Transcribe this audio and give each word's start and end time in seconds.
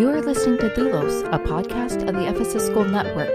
You 0.00 0.08
are 0.08 0.22
listening 0.22 0.56
to 0.60 0.70
Doulos, 0.70 1.30
a 1.30 1.38
podcast 1.38 2.08
of 2.08 2.14
the 2.14 2.26
Ephesus 2.26 2.64
School 2.64 2.86
Network. 2.86 3.28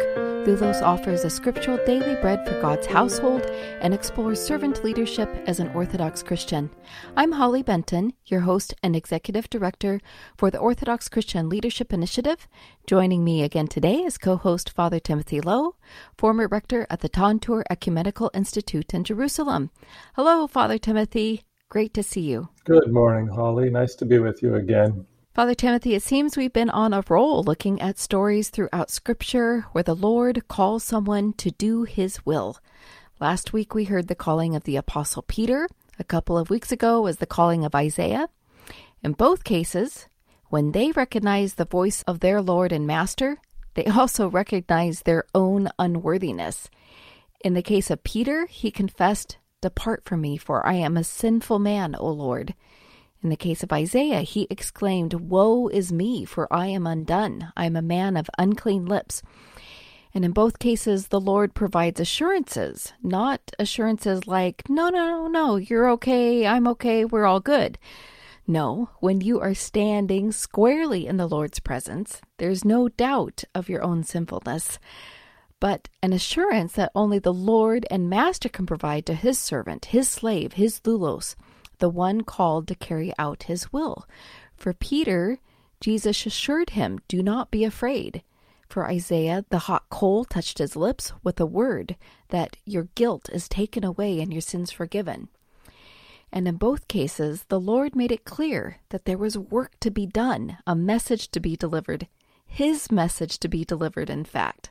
Doulos 0.47 0.81
offers 0.81 1.23
a 1.23 1.29
scriptural 1.29 1.77
daily 1.85 2.15
bread 2.21 2.43
for 2.43 2.59
God's 2.59 2.87
household 2.87 3.45
and 3.81 3.93
explores 3.93 4.43
servant 4.43 4.83
leadership 4.83 5.29
as 5.45 5.59
an 5.59 5.67
Orthodox 5.75 6.23
Christian. 6.23 6.71
I'm 7.15 7.33
Holly 7.33 7.61
Benton, 7.61 8.13
your 8.25 8.39
host 8.39 8.73
and 8.81 8.95
executive 8.95 9.47
director 9.47 10.01
for 10.39 10.49
the 10.49 10.57
Orthodox 10.57 11.07
Christian 11.07 11.49
Leadership 11.49 11.93
Initiative. 11.93 12.47
Joining 12.87 13.23
me 13.23 13.43
again 13.43 13.67
today 13.67 13.97
is 13.97 14.17
co 14.17 14.35
host 14.35 14.71
Father 14.71 14.99
Timothy 14.99 15.41
Lowe, 15.41 15.75
former 16.17 16.47
rector 16.47 16.87
at 16.89 17.01
the 17.01 17.09
Tantur 17.09 17.61
Ecumenical 17.69 18.31
Institute 18.33 18.91
in 18.91 19.03
Jerusalem. 19.03 19.69
Hello, 20.15 20.47
Father 20.47 20.79
Timothy. 20.79 21.43
Great 21.69 21.93
to 21.93 22.01
see 22.01 22.21
you. 22.21 22.49
Good 22.63 22.91
morning, 22.91 23.27
Holly. 23.27 23.69
Nice 23.69 23.93
to 23.97 24.05
be 24.05 24.17
with 24.17 24.41
you 24.41 24.55
again. 24.55 25.05
Father 25.35 25.53
Timothy, 25.53 25.95
it 25.95 26.01
seems 26.01 26.37
we've 26.37 26.53
been 26.53 26.69
on 26.69 26.93
a 26.93 27.03
roll 27.09 27.43
looking 27.43 27.81
at 27.81 27.99
stories 27.99 28.47
throughout 28.47 28.89
Scripture 28.89 29.65
where 29.73 29.83
the 29.83 29.93
Lord 29.93 30.47
calls 30.47 30.81
someone 30.85 31.33
to 31.33 31.51
do 31.51 31.83
his 31.83 32.25
will. 32.25 32.57
Last 33.19 33.51
week 33.51 33.75
we 33.75 33.83
heard 33.83 34.07
the 34.07 34.15
calling 34.15 34.55
of 34.55 34.63
the 34.63 34.77
Apostle 34.77 35.23
Peter. 35.23 35.67
A 35.99 36.05
couple 36.05 36.37
of 36.37 36.49
weeks 36.49 36.71
ago 36.71 37.01
was 37.01 37.17
the 37.17 37.25
calling 37.25 37.65
of 37.65 37.75
Isaiah. 37.75 38.29
In 39.03 39.11
both 39.11 39.43
cases, 39.43 40.07
when 40.51 40.71
they 40.71 40.93
recognized 40.93 41.57
the 41.57 41.65
voice 41.65 42.01
of 42.03 42.21
their 42.21 42.41
Lord 42.41 42.71
and 42.71 42.87
Master, 42.87 43.37
they 43.73 43.87
also 43.87 44.29
recognized 44.29 45.03
their 45.03 45.25
own 45.35 45.67
unworthiness. 45.77 46.69
In 47.41 47.55
the 47.55 47.61
case 47.61 47.91
of 47.91 48.05
Peter, 48.05 48.45
he 48.45 48.71
confessed, 48.71 49.37
Depart 49.61 50.05
from 50.05 50.21
me, 50.21 50.37
for 50.37 50.65
I 50.65 50.75
am 50.75 50.95
a 50.95 51.03
sinful 51.03 51.59
man, 51.59 51.93
O 51.99 52.07
Lord. 52.07 52.55
In 53.25 53.29
the 53.29 53.35
case 53.35 53.63
of 53.63 53.73
Isaiah, 53.73 54.21
he 54.21 54.45
exclaimed, 54.51 55.15
Woe 55.15 55.67
is 55.67 55.91
me, 55.91 56.25
for 56.25 56.47
I 56.53 56.67
am 56.67 56.85
undone. 56.85 57.51
I 57.57 57.65
am 57.65 57.75
a 57.75 57.81
man 57.81 58.17
of 58.17 58.29
unclean 58.37 58.85
lips. 58.85 59.23
And 60.13 60.23
in 60.23 60.31
both 60.31 60.59
cases, 60.59 61.07
the 61.07 61.19
Lord 61.19 61.55
provides 61.55 61.99
assurances, 61.99 62.93
not 63.01 63.41
assurances 63.57 64.27
like, 64.27 64.61
No, 64.69 64.89
no, 64.89 65.07
no, 65.07 65.27
no, 65.27 65.55
you're 65.55 65.89
okay, 65.93 66.45
I'm 66.45 66.67
okay, 66.67 67.03
we're 67.03 67.25
all 67.25 67.39
good. 67.39 67.79
No, 68.45 68.91
when 68.99 69.21
you 69.21 69.39
are 69.39 69.55
standing 69.55 70.31
squarely 70.31 71.07
in 71.07 71.17
the 71.17 71.25
Lord's 71.27 71.59
presence, 71.59 72.21
there's 72.37 72.63
no 72.63 72.89
doubt 72.89 73.43
of 73.55 73.69
your 73.69 73.81
own 73.81 74.03
sinfulness, 74.03 74.77
but 75.59 75.89
an 76.03 76.13
assurance 76.13 76.73
that 76.73 76.91
only 76.93 77.17
the 77.17 77.33
Lord 77.33 77.87
and 77.89 78.07
Master 78.07 78.49
can 78.49 78.67
provide 78.67 79.07
to 79.07 79.15
his 79.15 79.39
servant, 79.39 79.85
his 79.85 80.07
slave, 80.07 80.53
his 80.53 80.79
doulos 80.79 81.35
the 81.79 81.89
one 81.89 82.21
called 82.21 82.67
to 82.67 82.75
carry 82.75 83.13
out 83.17 83.43
his 83.43 83.71
will. 83.71 84.07
For 84.55 84.73
Peter, 84.73 85.39
Jesus 85.79 86.25
assured 86.25 86.71
him, 86.71 86.99
Do 87.07 87.21
not 87.21 87.51
be 87.51 87.63
afraid. 87.63 88.23
For 88.67 88.89
Isaiah, 88.89 89.45
the 89.49 89.59
hot 89.59 89.89
coal 89.89 90.25
touched 90.25 90.57
his 90.57 90.75
lips 90.75 91.13
with 91.23 91.39
a 91.39 91.45
word 91.45 91.95
that 92.29 92.57
your 92.65 92.89
guilt 92.95 93.29
is 93.31 93.47
taken 93.47 93.83
away 93.83 94.19
and 94.19 94.33
your 94.33 94.41
sins 94.41 94.71
forgiven. 94.71 95.29
And 96.31 96.47
in 96.47 96.55
both 96.55 96.87
cases, 96.87 97.45
the 97.47 97.59
Lord 97.59 97.95
made 97.95 98.11
it 98.11 98.25
clear 98.25 98.77
that 98.89 99.05
there 99.05 99.17
was 99.17 99.37
work 99.37 99.79
to 99.81 99.91
be 99.91 100.05
done, 100.05 100.57
a 100.65 100.75
message 100.75 101.29
to 101.31 101.39
be 101.39 101.55
delivered, 101.55 102.07
his 102.45 102.91
message 102.91 103.39
to 103.39 103.47
be 103.47 103.63
delivered, 103.63 104.09
in 104.09 104.25
fact. 104.25 104.69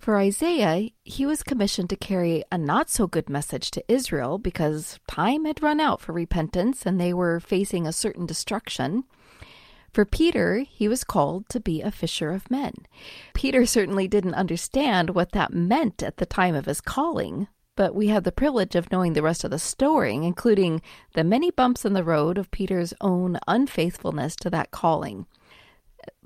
For 0.00 0.16
Isaiah, 0.16 0.88
he 1.04 1.26
was 1.26 1.42
commissioned 1.42 1.90
to 1.90 1.96
carry 1.96 2.42
a 2.50 2.56
not 2.56 2.88
so 2.88 3.06
good 3.06 3.28
message 3.28 3.70
to 3.72 3.84
Israel 3.86 4.38
because 4.38 4.98
time 5.06 5.44
had 5.44 5.62
run 5.62 5.78
out 5.78 6.00
for 6.00 6.14
repentance 6.14 6.86
and 6.86 6.98
they 6.98 7.12
were 7.12 7.38
facing 7.38 7.86
a 7.86 7.92
certain 7.92 8.24
destruction. 8.24 9.04
For 9.92 10.06
Peter, 10.06 10.60
he 10.60 10.88
was 10.88 11.04
called 11.04 11.50
to 11.50 11.60
be 11.60 11.82
a 11.82 11.90
fisher 11.90 12.30
of 12.30 12.50
men. 12.50 12.72
Peter 13.34 13.66
certainly 13.66 14.08
didn't 14.08 14.32
understand 14.32 15.10
what 15.10 15.32
that 15.32 15.52
meant 15.52 16.02
at 16.02 16.16
the 16.16 16.24
time 16.24 16.54
of 16.54 16.64
his 16.64 16.80
calling, 16.80 17.48
but 17.76 17.94
we 17.94 18.06
have 18.06 18.24
the 18.24 18.32
privilege 18.32 18.74
of 18.74 18.90
knowing 18.90 19.12
the 19.12 19.22
rest 19.22 19.44
of 19.44 19.50
the 19.50 19.58
story, 19.58 20.14
including 20.14 20.80
the 21.12 21.24
many 21.24 21.50
bumps 21.50 21.84
in 21.84 21.92
the 21.92 22.04
road 22.04 22.38
of 22.38 22.50
Peter's 22.50 22.94
own 23.02 23.38
unfaithfulness 23.46 24.34
to 24.36 24.48
that 24.48 24.70
calling. 24.70 25.26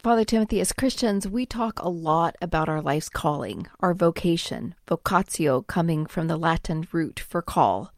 Father 0.05 0.25
Timothy, 0.25 0.61
as 0.61 0.75
Christians, 0.75 1.27
we 1.27 1.47
talk 1.47 1.81
a 1.81 1.89
lot 1.89 2.37
about 2.43 2.69
our 2.69 2.83
life's 2.83 3.09
calling, 3.09 3.67
our 3.81 3.95
vocation, 3.95 4.75
vocatio 4.87 5.67
coming 5.67 6.05
from 6.05 6.29
the 6.29 6.37
Latin 6.37 6.87
root 6.93 7.19
for 7.19 7.41
call. 7.41 7.91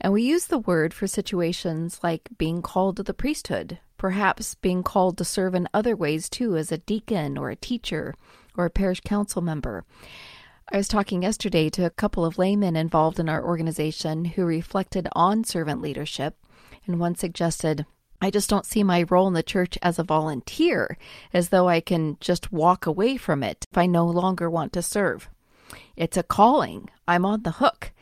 And 0.00 0.14
we 0.14 0.22
use 0.22 0.46
the 0.46 0.58
word 0.58 0.94
for 0.94 1.06
situations 1.06 2.00
like 2.02 2.30
being 2.38 2.62
called 2.62 2.96
to 2.96 3.02
the 3.02 3.12
priesthood, 3.12 3.78
perhaps 3.98 4.54
being 4.54 4.82
called 4.82 5.18
to 5.18 5.24
serve 5.26 5.54
in 5.54 5.68
other 5.74 5.94
ways 5.94 6.30
too, 6.30 6.56
as 6.56 6.72
a 6.72 6.78
deacon 6.78 7.36
or 7.36 7.50
a 7.50 7.56
teacher 7.56 8.14
or 8.56 8.64
a 8.64 8.70
parish 8.70 9.02
council 9.02 9.42
member. 9.42 9.84
I 10.72 10.78
was 10.78 10.88
talking 10.88 11.24
yesterday 11.24 11.68
to 11.68 11.84
a 11.84 11.90
couple 11.90 12.24
of 12.24 12.38
laymen 12.38 12.74
involved 12.74 13.20
in 13.20 13.28
our 13.28 13.44
organization 13.44 14.24
who 14.24 14.46
reflected 14.46 15.08
on 15.12 15.44
servant 15.44 15.82
leadership, 15.82 16.38
and 16.86 16.98
one 16.98 17.16
suggested 17.16 17.84
I 18.24 18.30
just 18.30 18.48
don't 18.48 18.64
see 18.64 18.82
my 18.82 19.04
role 19.10 19.28
in 19.28 19.34
the 19.34 19.42
church 19.42 19.76
as 19.82 19.98
a 19.98 20.02
volunteer, 20.02 20.96
as 21.34 21.50
though 21.50 21.68
I 21.68 21.80
can 21.80 22.16
just 22.20 22.50
walk 22.50 22.86
away 22.86 23.18
from 23.18 23.42
it 23.42 23.66
if 23.70 23.76
I 23.76 23.84
no 23.84 24.06
longer 24.06 24.48
want 24.48 24.72
to 24.72 24.82
serve. 24.82 25.28
It's 25.94 26.16
a 26.16 26.22
calling. 26.22 26.88
I'm 27.06 27.26
on 27.26 27.42
the 27.42 27.50
hook. 27.50 27.92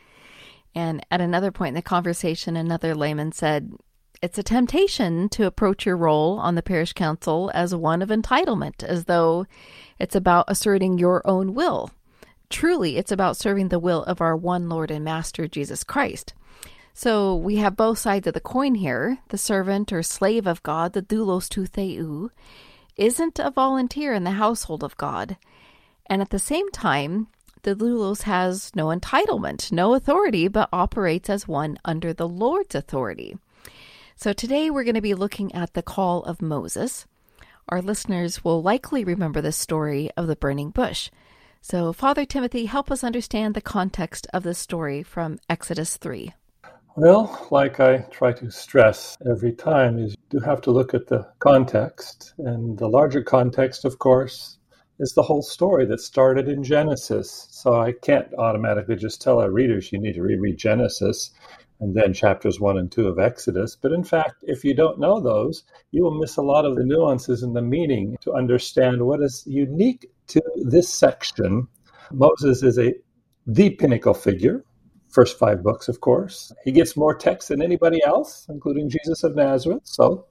And 0.73 1.05
at 1.11 1.19
another 1.19 1.51
point 1.51 1.69
in 1.69 1.75
the 1.75 1.81
conversation, 1.81 2.55
another 2.55 2.95
layman 2.95 3.33
said, 3.33 3.73
It's 4.21 4.37
a 4.37 4.43
temptation 4.43 5.27
to 5.27 5.45
approach 5.45 5.85
your 5.85 5.97
role 5.97 6.39
on 6.39 6.55
the 6.55 6.63
parish 6.63 6.93
council 6.93 7.51
as 7.53 7.75
one 7.75 8.01
of 8.01 8.07
entitlement, 8.07 8.81
as 8.81 9.03
though 9.03 9.45
it's 9.99 10.15
about 10.15 10.45
asserting 10.47 10.97
your 10.97 11.21
own 11.27 11.53
will. 11.53 11.91
Truly, 12.49 12.95
it's 12.95 13.11
about 13.11 13.35
serving 13.35 13.67
the 13.67 13.77
will 13.77 14.03
of 14.03 14.21
our 14.21 14.37
one 14.37 14.69
Lord 14.69 14.89
and 14.89 15.03
Master, 15.03 15.49
Jesus 15.49 15.83
Christ. 15.83 16.33
So 16.93 17.35
we 17.35 17.55
have 17.55 17.75
both 17.75 17.97
sides 17.97 18.27
of 18.27 18.35
the 18.35 18.39
coin 18.39 18.75
here. 18.75 19.17
The 19.29 19.37
servant 19.37 19.91
or 19.91 20.03
slave 20.03 20.45
of 20.45 20.61
God, 20.61 20.93
the 20.93 21.01
doulos 21.01 21.49
tou 21.49 21.65
theou, 21.65 22.29
isn't 22.95 23.39
a 23.39 23.49
volunteer 23.49 24.13
in 24.13 24.23
the 24.23 24.31
household 24.31 24.83
of 24.83 24.95
God. 24.97 25.37
And 26.05 26.21
at 26.21 26.29
the 26.29 26.37
same 26.37 26.69
time, 26.69 27.27
the 27.63 27.75
doulos 27.75 28.23
has 28.23 28.75
no 28.75 28.87
entitlement, 28.87 29.71
no 29.71 29.95
authority, 29.95 30.47
but 30.47 30.69
operates 30.71 31.29
as 31.29 31.47
one 31.47 31.79
under 31.83 32.13
the 32.13 32.27
Lord's 32.27 32.75
authority. 32.75 33.37
So 34.15 34.31
today 34.31 34.69
we're 34.69 34.83
going 34.83 34.93
to 34.95 35.01
be 35.01 35.15
looking 35.15 35.53
at 35.55 35.73
the 35.73 35.81
call 35.81 36.23
of 36.23 36.41
Moses. 36.41 37.07
Our 37.69 37.81
listeners 37.81 38.43
will 38.43 38.61
likely 38.61 39.03
remember 39.03 39.41
the 39.41 39.51
story 39.51 40.11
of 40.15 40.27
the 40.27 40.35
burning 40.35 40.69
bush. 40.69 41.09
So, 41.61 41.93
Father 41.93 42.25
Timothy, 42.25 42.65
help 42.65 42.91
us 42.91 43.03
understand 43.03 43.55
the 43.55 43.61
context 43.61 44.27
of 44.33 44.43
this 44.43 44.59
story 44.59 45.01
from 45.01 45.39
Exodus 45.49 45.95
3. 45.95 46.33
Well, 46.95 47.47
like 47.49 47.79
I 47.79 48.05
try 48.11 48.33
to 48.33 48.51
stress 48.51 49.17
every 49.27 49.51
time, 49.53 49.97
is 49.97 50.11
you 50.11 50.39
do 50.39 50.45
have 50.45 50.61
to 50.61 50.71
look 50.71 50.93
at 50.93 51.07
the 51.07 51.27
context. 51.39 52.35
And 52.37 52.77
the 52.77 52.87
larger 52.87 53.23
context, 53.23 53.83
of 53.83 53.97
course, 53.97 54.59
is 54.99 55.13
the 55.13 55.23
whole 55.23 55.41
story 55.41 55.87
that 55.87 56.01
started 56.01 56.47
in 56.47 56.63
Genesis. 56.63 57.47
So 57.49 57.81
I 57.81 57.93
can't 57.93 58.31
automatically 58.35 58.95
just 58.95 59.23
tell 59.23 59.39
our 59.39 59.49
readers 59.49 59.91
you 59.91 59.99
need 59.99 60.13
to 60.13 60.21
reread 60.21 60.57
Genesis 60.57 61.31
and 61.79 61.95
then 61.95 62.13
chapters 62.13 62.59
1 62.59 62.77
and 62.77 62.91
2 62.91 63.07
of 63.07 63.17
Exodus. 63.17 63.75
But 63.75 63.91
in 63.91 64.03
fact, 64.03 64.43
if 64.43 64.63
you 64.63 64.75
don't 64.75 64.99
know 64.99 65.19
those, 65.19 65.63
you 65.89 66.03
will 66.03 66.19
miss 66.19 66.37
a 66.37 66.43
lot 66.43 66.63
of 66.63 66.75
the 66.75 66.85
nuances 66.85 67.41
and 67.41 67.55
the 67.55 67.61
meaning 67.63 68.17
to 68.21 68.33
understand 68.33 69.01
what 69.01 69.19
is 69.19 69.43
unique 69.47 70.05
to 70.27 70.41
this 70.63 70.89
section. 70.89 71.67
Moses 72.11 72.61
is 72.61 72.77
a 72.77 72.93
the 73.47 73.71
pinnacle 73.71 74.13
figure 74.13 74.63
first 75.13 75.37
five 75.37 75.63
books, 75.63 75.87
of 75.87 76.01
course. 76.01 76.51
He 76.65 76.71
gets 76.71 76.97
more 76.97 77.15
text 77.15 77.49
than 77.49 77.61
anybody 77.61 78.03
else, 78.03 78.45
including 78.49 78.89
Jesus 78.89 79.23
of 79.23 79.35
Nazareth, 79.35 79.83
so 79.83 80.25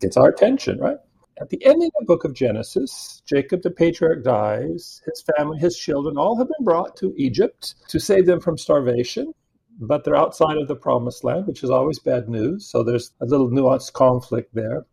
gets 0.00 0.16
our 0.16 0.28
attention, 0.28 0.78
right? 0.78 0.96
At 1.40 1.48
the 1.48 1.64
end 1.64 1.82
of 1.82 1.90
the 1.98 2.04
book 2.06 2.24
of 2.24 2.34
Genesis, 2.34 3.22
Jacob 3.26 3.62
the 3.62 3.70
patriarch 3.70 4.24
dies. 4.24 5.00
His 5.06 5.24
family, 5.36 5.58
his 5.58 5.76
children, 5.76 6.16
all 6.16 6.36
have 6.36 6.48
been 6.48 6.64
brought 6.64 6.96
to 6.96 7.14
Egypt 7.16 7.74
to 7.88 7.98
save 7.98 8.26
them 8.26 8.40
from 8.40 8.58
starvation, 8.58 9.32
but 9.80 10.04
they're 10.04 10.16
outside 10.16 10.58
of 10.58 10.68
the 10.68 10.76
promised 10.76 11.24
land, 11.24 11.46
which 11.46 11.62
is 11.62 11.70
always 11.70 11.98
bad 11.98 12.28
news. 12.28 12.66
So 12.66 12.82
there's 12.82 13.12
a 13.20 13.26
little 13.26 13.50
nuanced 13.50 13.92
conflict 13.92 14.54
there. 14.54 14.86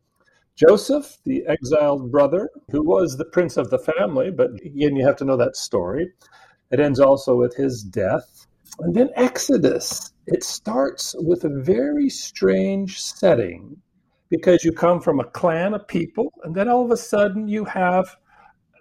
Joseph, 0.55 1.17
the 1.23 1.45
exiled 1.47 2.11
brother, 2.11 2.49
who 2.71 2.83
was 2.83 3.15
the 3.15 3.25
prince 3.25 3.55
of 3.55 3.69
the 3.69 3.79
family, 3.79 4.29
but 4.29 4.51
again, 4.65 4.95
you 4.95 5.05
have 5.05 5.15
to 5.17 5.25
know 5.25 5.37
that 5.37 5.55
story. 5.55 6.11
It 6.71 6.79
ends 6.79 6.99
also 6.99 7.35
with 7.35 7.55
his 7.55 7.83
death. 7.83 8.47
And 8.79 8.95
then 8.95 9.09
Exodus, 9.15 10.13
it 10.27 10.43
starts 10.43 11.15
with 11.17 11.43
a 11.43 11.61
very 11.61 12.09
strange 12.09 13.01
setting 13.01 13.81
because 14.29 14.63
you 14.63 14.71
come 14.71 15.01
from 15.01 15.19
a 15.19 15.25
clan 15.25 15.73
of 15.73 15.87
people, 15.87 16.31
and 16.43 16.55
then 16.55 16.69
all 16.69 16.85
of 16.85 16.91
a 16.91 16.97
sudden 16.97 17.47
you 17.47 17.65
have 17.65 18.15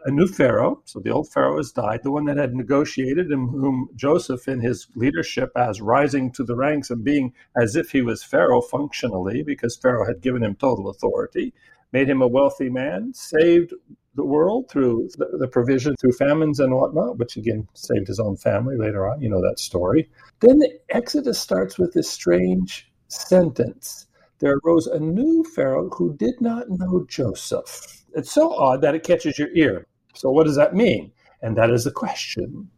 a 0.04 0.10
new 0.10 0.26
Pharaoh. 0.26 0.82
So 0.84 1.00
the 1.00 1.10
old 1.10 1.32
Pharaoh 1.32 1.56
has 1.56 1.72
died, 1.72 2.00
the 2.02 2.10
one 2.10 2.26
that 2.26 2.36
had 2.36 2.54
negotiated 2.54 3.28
and 3.28 3.50
whom 3.50 3.88
Joseph, 3.96 4.46
in 4.46 4.60
his 4.60 4.86
leadership, 4.94 5.50
as 5.56 5.80
rising 5.80 6.30
to 6.32 6.44
the 6.44 6.54
ranks 6.54 6.90
and 6.90 7.02
being 7.02 7.32
as 7.60 7.74
if 7.76 7.90
he 7.90 8.02
was 8.02 8.22
Pharaoh 8.22 8.60
functionally, 8.60 9.42
because 9.42 9.76
Pharaoh 9.76 10.06
had 10.06 10.20
given 10.20 10.42
him 10.42 10.54
total 10.54 10.88
authority. 10.88 11.52
made 11.92 12.08
him 12.08 12.22
a 12.22 12.28
wealthy 12.28 12.68
man, 12.68 13.12
saved 13.14 13.72
the 14.18 14.24
world 14.24 14.68
through 14.70 15.08
the, 15.16 15.38
the, 15.38 15.48
provision 15.48 15.96
through 15.96 16.12
famines 16.12 16.60
and 16.60 16.74
whatnot, 16.74 17.16
which 17.18 17.36
again 17.36 17.66
saved 17.74 18.08
his 18.08 18.20
own 18.20 18.36
family 18.36 18.76
later 18.76 19.08
on. 19.08 19.22
You 19.22 19.30
know 19.30 19.40
that 19.40 19.58
story. 19.58 20.10
Then 20.40 20.58
the 20.58 20.78
Exodus 20.90 21.38
starts 21.38 21.78
with 21.78 21.94
this 21.94 22.10
strange 22.10 22.90
sentence 23.08 24.06
There 24.40 24.58
arose 24.64 24.86
a 24.86 25.00
new 25.00 25.44
Pharaoh 25.54 25.88
who 25.88 26.14
did 26.16 26.40
not 26.40 26.68
know 26.68 27.06
Joseph. 27.08 28.04
It's 28.14 28.32
so 28.32 28.54
odd 28.54 28.82
that 28.82 28.94
it 28.94 29.02
catches 29.02 29.38
your 29.38 29.48
ear. 29.54 29.86
So, 30.14 30.30
what 30.30 30.44
does 30.44 30.56
that 30.56 30.74
mean? 30.74 31.12
And 31.42 31.56
that 31.56 31.70
is 31.70 31.84
the 31.84 31.92
question. 31.92 32.68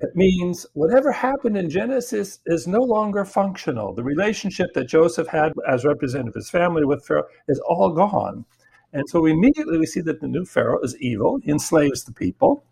It 0.00 0.14
means 0.14 0.66
whatever 0.74 1.12
happened 1.12 1.56
in 1.56 1.70
Genesis 1.70 2.40
is 2.46 2.66
no 2.66 2.80
longer 2.80 3.24
functional. 3.24 3.94
The 3.94 4.02
relationship 4.02 4.74
that 4.74 4.84
Joseph 4.84 5.28
had 5.28 5.52
as 5.66 5.84
representative 5.84 6.30
of 6.30 6.34
his 6.34 6.50
family 6.50 6.84
with 6.84 7.06
Pharaoh 7.06 7.26
is 7.48 7.60
all 7.60 7.90
gone. 7.90 8.44
And 8.94 9.08
so 9.08 9.26
immediately 9.26 9.76
we 9.76 9.86
see 9.86 10.00
that 10.02 10.20
the 10.20 10.28
new 10.28 10.46
Pharaoh 10.46 10.80
is 10.80 10.96
evil, 10.98 11.40
he 11.42 11.50
enslaves 11.50 12.04
the 12.04 12.12
people. 12.12 12.64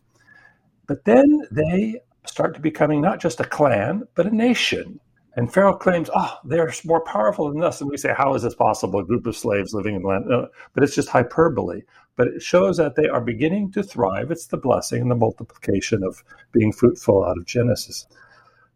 But 0.87 1.05
then 1.05 1.47
they 1.51 2.01
start 2.27 2.55
to 2.55 2.61
becoming 2.61 3.01
not 3.01 3.21
just 3.21 3.41
a 3.41 3.45
clan, 3.45 4.05
but 4.15 4.27
a 4.27 4.35
nation. 4.35 5.01
And 5.35 5.53
Pharaoh 5.53 5.77
claims, 5.77 6.11
oh, 6.15 6.39
they're 6.45 6.73
more 6.85 7.03
powerful 7.05 7.51
than 7.51 7.65
us. 7.65 7.81
And 7.81 7.91
we 7.91 7.97
say, 7.97 8.15
how 8.17 8.35
is 8.35 8.43
this 8.43 8.55
possible? 8.55 9.01
A 9.01 9.05
group 9.05 9.27
of 9.27 9.37
slaves 9.37 9.75
living 9.75 9.97
in 9.97 10.03
the 10.03 10.09
land. 10.09 10.27
No, 10.29 10.49
but 10.75 10.85
it's 10.85 10.95
just 10.95 11.09
hyperbole. 11.09 11.83
But 12.17 12.29
it 12.29 12.43
shows 12.43 12.77
that 12.77 12.95
they 12.95 13.09
are 13.09 13.21
beginning 13.21 13.73
to 13.73 13.83
thrive. 13.83 14.31
It's 14.31 14.47
the 14.47 14.59
blessing 14.59 15.03
and 15.03 15.11
the 15.11 15.17
multiplication 15.17 16.05
of 16.05 16.23
being 16.53 16.71
fruitful 16.71 17.25
out 17.25 17.39
of 17.39 17.47
Genesis. 17.47 18.07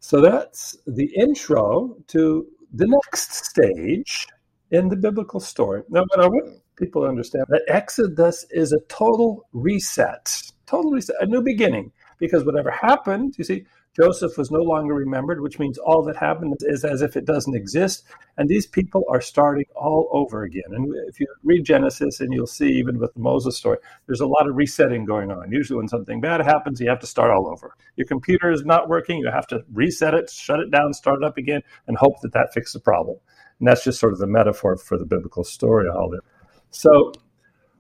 So 0.01 0.21
that's 0.21 0.77
the 0.87 1.15
intro 1.15 1.97
to 2.09 2.47
the 2.73 2.87
next 2.87 3.35
stage 3.35 4.27
in 4.71 4.89
the 4.89 4.97
biblical 4.97 5.41
story. 5.41 5.83
Now, 5.91 6.05
what 6.09 6.21
I 6.21 6.27
want 6.27 6.63
people 6.76 7.05
understand 7.05 7.46
that 7.49 7.62
Exodus 7.69 8.46
is 8.50 8.73
a 8.73 8.81
total 8.88 9.46
reset, 9.52 10.40
total 10.67 10.90
reset, 10.93 11.17
a 11.20 11.26
new 11.26 11.43
beginning. 11.43 11.93
Because 12.19 12.44
whatever 12.44 12.70
happened, 12.70 13.34
you 13.37 13.44
see, 13.44 13.67
Joseph 13.96 14.37
was 14.37 14.50
no 14.50 14.61
longer 14.61 14.94
remembered, 14.94 15.40
which 15.40 15.58
means 15.58 15.78
all 15.78 16.02
that 16.05 16.17
happened 16.17 16.55
is 16.61 16.84
as 16.84 17.00
if 17.00 17.17
it 17.17 17.25
doesn't 17.25 17.55
exist. 17.55 18.05
And 18.37 18.46
these 18.46 18.67
people 18.67 19.05
are 19.11 19.23
starting 19.23 19.64
all 19.75 20.08
over 20.12 20.43
again. 20.43 20.64
And 20.70 20.94
if 21.08 21.19
you 21.19 21.26
read 21.43 21.64
Genesis, 21.64 22.20
and 22.20 22.32
you'll 22.32 22.46
see 22.46 22.69
even 22.69 22.99
with 22.99 23.14
the 23.14 23.20
Moses 23.20 23.56
story, 23.56 23.78
there's 24.06 24.20
a 24.20 24.26
lot 24.26 24.49
of 24.49 24.55
resetting 24.55 25.06
going 25.06 25.31
on. 25.31 25.50
Usually, 25.50 25.78
when 25.78 25.88
something 25.88 26.20
bad 26.20 26.43
happens, 26.43 26.78
you 26.78 26.90
have 26.90 27.00
to 27.00 27.06
start 27.06 27.31
all 27.31 27.49
over. 27.49 27.75
Your 27.96 28.06
computer 28.06 28.50
is 28.50 28.64
not 28.67 28.88
working, 28.88 29.19
you 29.19 29.31
have 29.31 29.46
to 29.49 29.64
reset 29.73 30.12
it, 30.12 30.31
shut 30.31 30.61
it 30.61 30.70
down, 30.70 30.93
start 30.93 31.23
it 31.23 31.25
up 31.25 31.38
again, 31.38 31.62
and 31.87 31.96
hope 31.96 32.20
that 32.20 32.32
that 32.32 32.52
fixes 32.52 32.75
the 32.75 32.81
problem. 32.81 33.17
And 33.61 33.69
that's 33.69 33.84
just 33.84 33.99
sort 33.99 34.12
of 34.12 34.19
the 34.19 34.26
metaphor 34.26 34.76
for 34.76 34.99
the 34.99 35.06
biblical 35.06 35.43
story, 35.43 35.88
all 35.88 36.08
of 36.08 36.19
it. 36.19 36.25
So, 36.71 37.13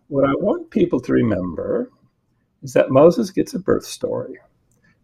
what 0.08 0.24
I 0.24 0.32
want 0.34 0.70
people 0.70 1.00
to 1.00 1.12
remember 1.12 1.90
is 2.62 2.72
that 2.72 2.90
Moses 2.90 3.30
gets 3.30 3.54
a 3.54 3.58
birth 3.58 3.84
story. 3.84 4.38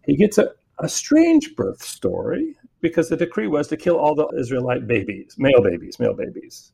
He 0.06 0.16
gets 0.16 0.38
a 0.38 0.50
a 0.82 0.88
strange 0.88 1.54
birth 1.54 1.82
story 1.82 2.56
because 2.80 3.08
the 3.08 3.16
decree 3.16 3.46
was 3.46 3.68
to 3.68 3.76
kill 3.76 3.96
all 3.96 4.14
the 4.14 4.28
Israelite 4.38 4.86
babies, 4.86 5.36
male 5.38 5.62
babies, 5.62 5.98
male 6.00 6.14
babies. 6.14 6.72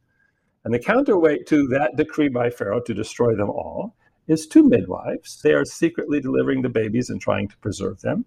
And 0.65 0.73
the 0.73 0.79
counterweight 0.79 1.47
to 1.49 1.67
that 1.69 1.97
decree 1.97 2.29
by 2.29 2.51
Pharaoh 2.51 2.81
to 2.81 2.95
destroy 2.95 3.35
them 3.37 3.51
all 3.51 3.95
is 4.27 4.47
two 4.47 4.67
midwives. 4.69 5.41
They 5.43 5.53
are 5.53 5.65
secretly 5.65 6.21
delivering 6.21 6.63
the 6.63 6.69
babies 6.69 7.11
and 7.11 7.21
trying 7.21 7.49
to 7.49 7.57
preserve 7.59 8.01
them. 8.01 8.25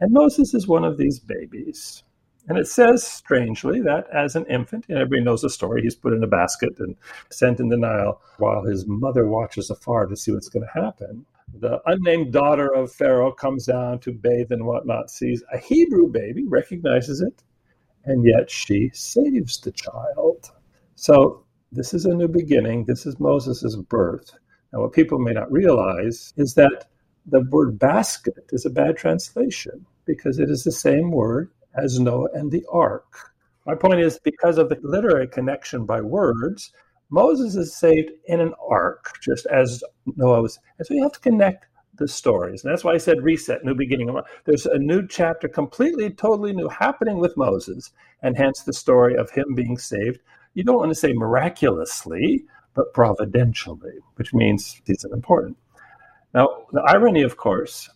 And 0.00 0.12
Moses 0.12 0.54
is 0.54 0.68
one 0.68 0.84
of 0.84 0.98
these 0.98 1.18
babies. 1.18 2.04
And 2.48 2.58
it 2.58 2.68
says, 2.68 3.04
strangely, 3.04 3.80
that 3.80 4.06
as 4.12 4.36
an 4.36 4.46
infant, 4.46 4.86
and 4.88 4.98
everybody 4.98 5.22
knows 5.22 5.42
the 5.42 5.50
story, 5.50 5.82
he's 5.82 5.96
put 5.96 6.12
in 6.12 6.22
a 6.22 6.28
basket 6.28 6.78
and 6.78 6.96
sent 7.30 7.58
in 7.58 7.68
the 7.68 7.76
Nile 7.76 8.20
while 8.38 8.62
his 8.62 8.86
mother 8.86 9.26
watches 9.26 9.68
afar 9.68 10.06
to 10.06 10.16
see 10.16 10.32
what's 10.32 10.48
going 10.48 10.66
to 10.66 10.80
happen 10.80 11.26
the 11.54 11.80
unnamed 11.86 12.32
daughter 12.32 12.72
of 12.72 12.92
Pharaoh 12.92 13.32
comes 13.32 13.66
down 13.66 14.00
to 14.00 14.12
bathe 14.12 14.52
and 14.52 14.66
whatnot, 14.66 15.10
sees 15.10 15.42
a 15.52 15.58
Hebrew 15.58 16.08
baby, 16.08 16.44
recognizes 16.46 17.20
it, 17.20 17.42
and 18.04 18.24
yet 18.24 18.50
she 18.50 18.90
saves 18.92 19.60
the 19.60 19.72
child. 19.72 20.50
So 20.96 21.44
this 21.72 21.94
is 21.94 22.04
a 22.04 22.14
new 22.14 22.28
beginning. 22.28 22.84
This 22.84 23.06
is 23.06 23.18
Moses' 23.18 23.76
birth. 23.76 24.32
Now, 24.72 24.80
what 24.80 24.92
people 24.92 25.18
may 25.18 25.32
not 25.32 25.50
realize 25.50 26.32
is 26.36 26.54
that 26.54 26.86
the 27.26 27.40
word 27.50 27.78
basket 27.78 28.46
is 28.50 28.66
a 28.66 28.70
bad 28.70 28.96
translation 28.96 29.86
because 30.04 30.38
it 30.38 30.50
is 30.50 30.64
the 30.64 30.72
same 30.72 31.10
word 31.10 31.50
as 31.76 31.98
Noah 32.00 32.28
and 32.34 32.50
the 32.50 32.64
ark. 32.70 33.32
My 33.66 33.74
point 33.74 34.00
is 34.00 34.18
because 34.22 34.58
of 34.58 34.68
the 34.68 34.78
literary 34.82 35.26
connection 35.28 35.84
by 35.84 36.00
words, 36.00 36.72
Moses 37.10 37.54
is 37.54 37.76
saved 37.76 38.10
in 38.26 38.40
an 38.40 38.52
ark, 38.68 39.18
just 39.22 39.46
as 39.46 39.82
Noah 40.16 40.42
was. 40.42 40.58
And 40.78 40.86
so 40.86 40.94
you 40.94 41.02
have 41.02 41.12
to 41.12 41.20
connect 41.20 41.66
the 41.98 42.08
stories. 42.08 42.64
And 42.64 42.72
that's 42.72 42.84
why 42.84 42.92
I 42.92 42.98
said 42.98 43.22
reset, 43.22 43.64
new 43.64 43.74
beginning. 43.74 44.14
There's 44.44 44.66
a 44.66 44.78
new 44.78 45.06
chapter, 45.06 45.48
completely, 45.48 46.10
totally 46.10 46.52
new, 46.52 46.68
happening 46.68 47.18
with 47.18 47.36
Moses, 47.36 47.92
and 48.22 48.36
hence 48.36 48.62
the 48.62 48.72
story 48.72 49.16
of 49.16 49.30
him 49.30 49.54
being 49.54 49.78
saved. 49.78 50.20
You 50.54 50.64
don't 50.64 50.76
want 50.78 50.90
to 50.90 50.94
say 50.94 51.12
miraculously, 51.12 52.44
but 52.74 52.92
providentially, 52.92 53.94
which 54.16 54.34
means 54.34 54.80
he's 54.84 55.04
important. 55.04 55.56
Now, 56.34 56.66
the 56.72 56.82
irony, 56.82 57.22
of 57.22 57.36
course, 57.36 57.88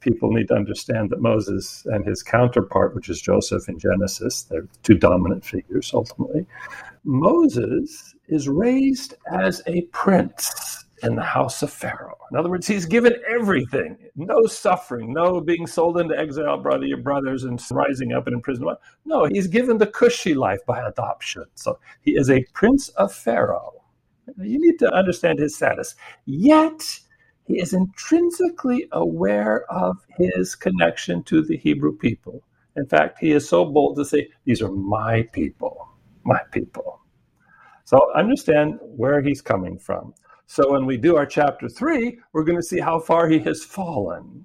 people 0.00 0.30
need 0.30 0.48
to 0.48 0.54
understand 0.54 1.10
that 1.10 1.20
Moses 1.20 1.86
and 1.86 2.04
his 2.04 2.22
counterpart, 2.22 2.94
which 2.94 3.08
is 3.08 3.20
Joseph 3.20 3.68
in 3.68 3.78
Genesis, 3.78 4.42
they're 4.44 4.68
two 4.82 4.96
dominant 4.96 5.44
figures 5.44 5.90
ultimately. 5.92 6.46
Moses 7.04 8.14
is 8.28 8.48
raised 8.48 9.14
as 9.30 9.62
a 9.66 9.82
prince 9.92 10.84
in 11.02 11.14
the 11.14 11.22
house 11.22 11.62
of 11.62 11.72
Pharaoh. 11.72 12.18
In 12.30 12.36
other 12.36 12.50
words, 12.50 12.66
he's 12.66 12.84
given 12.84 13.14
everything 13.28 13.96
no 14.16 14.46
suffering, 14.46 15.12
no 15.12 15.40
being 15.40 15.66
sold 15.66 15.98
into 15.98 16.18
exile 16.18 16.58
by 16.58 16.76
your 16.78 16.98
brothers 16.98 17.44
and 17.44 17.62
rising 17.70 18.12
up 18.12 18.26
and 18.26 18.34
in 18.34 18.42
prison. 18.42 18.66
No, 19.04 19.24
he's 19.24 19.46
given 19.46 19.78
the 19.78 19.86
cushy 19.86 20.34
life 20.34 20.60
by 20.66 20.86
adoption. 20.86 21.44
So 21.54 21.78
he 22.02 22.12
is 22.12 22.30
a 22.30 22.44
prince 22.52 22.88
of 22.90 23.12
Pharaoh. 23.14 23.74
You 24.36 24.60
need 24.60 24.78
to 24.80 24.92
understand 24.92 25.38
his 25.38 25.56
status. 25.56 25.94
Yet, 26.26 27.00
he 27.48 27.60
is 27.60 27.72
intrinsically 27.72 28.86
aware 28.92 29.64
of 29.72 29.96
his 30.18 30.54
connection 30.54 31.22
to 31.24 31.42
the 31.42 31.56
Hebrew 31.56 31.96
people. 31.96 32.44
In 32.76 32.86
fact, 32.86 33.18
he 33.18 33.32
is 33.32 33.48
so 33.48 33.64
bold 33.64 33.96
to 33.96 34.04
say, 34.04 34.28
These 34.44 34.60
are 34.60 34.70
my 34.70 35.22
people, 35.32 35.88
my 36.24 36.40
people. 36.52 37.00
So 37.86 38.12
understand 38.14 38.78
where 38.82 39.22
he's 39.22 39.40
coming 39.40 39.78
from. 39.78 40.12
So 40.46 40.70
when 40.70 40.84
we 40.84 40.98
do 40.98 41.16
our 41.16 41.24
chapter 41.24 41.70
three, 41.70 42.18
we're 42.34 42.44
going 42.44 42.58
to 42.58 42.62
see 42.62 42.80
how 42.80 43.00
far 43.00 43.28
he 43.28 43.38
has 43.40 43.64
fallen, 43.64 44.44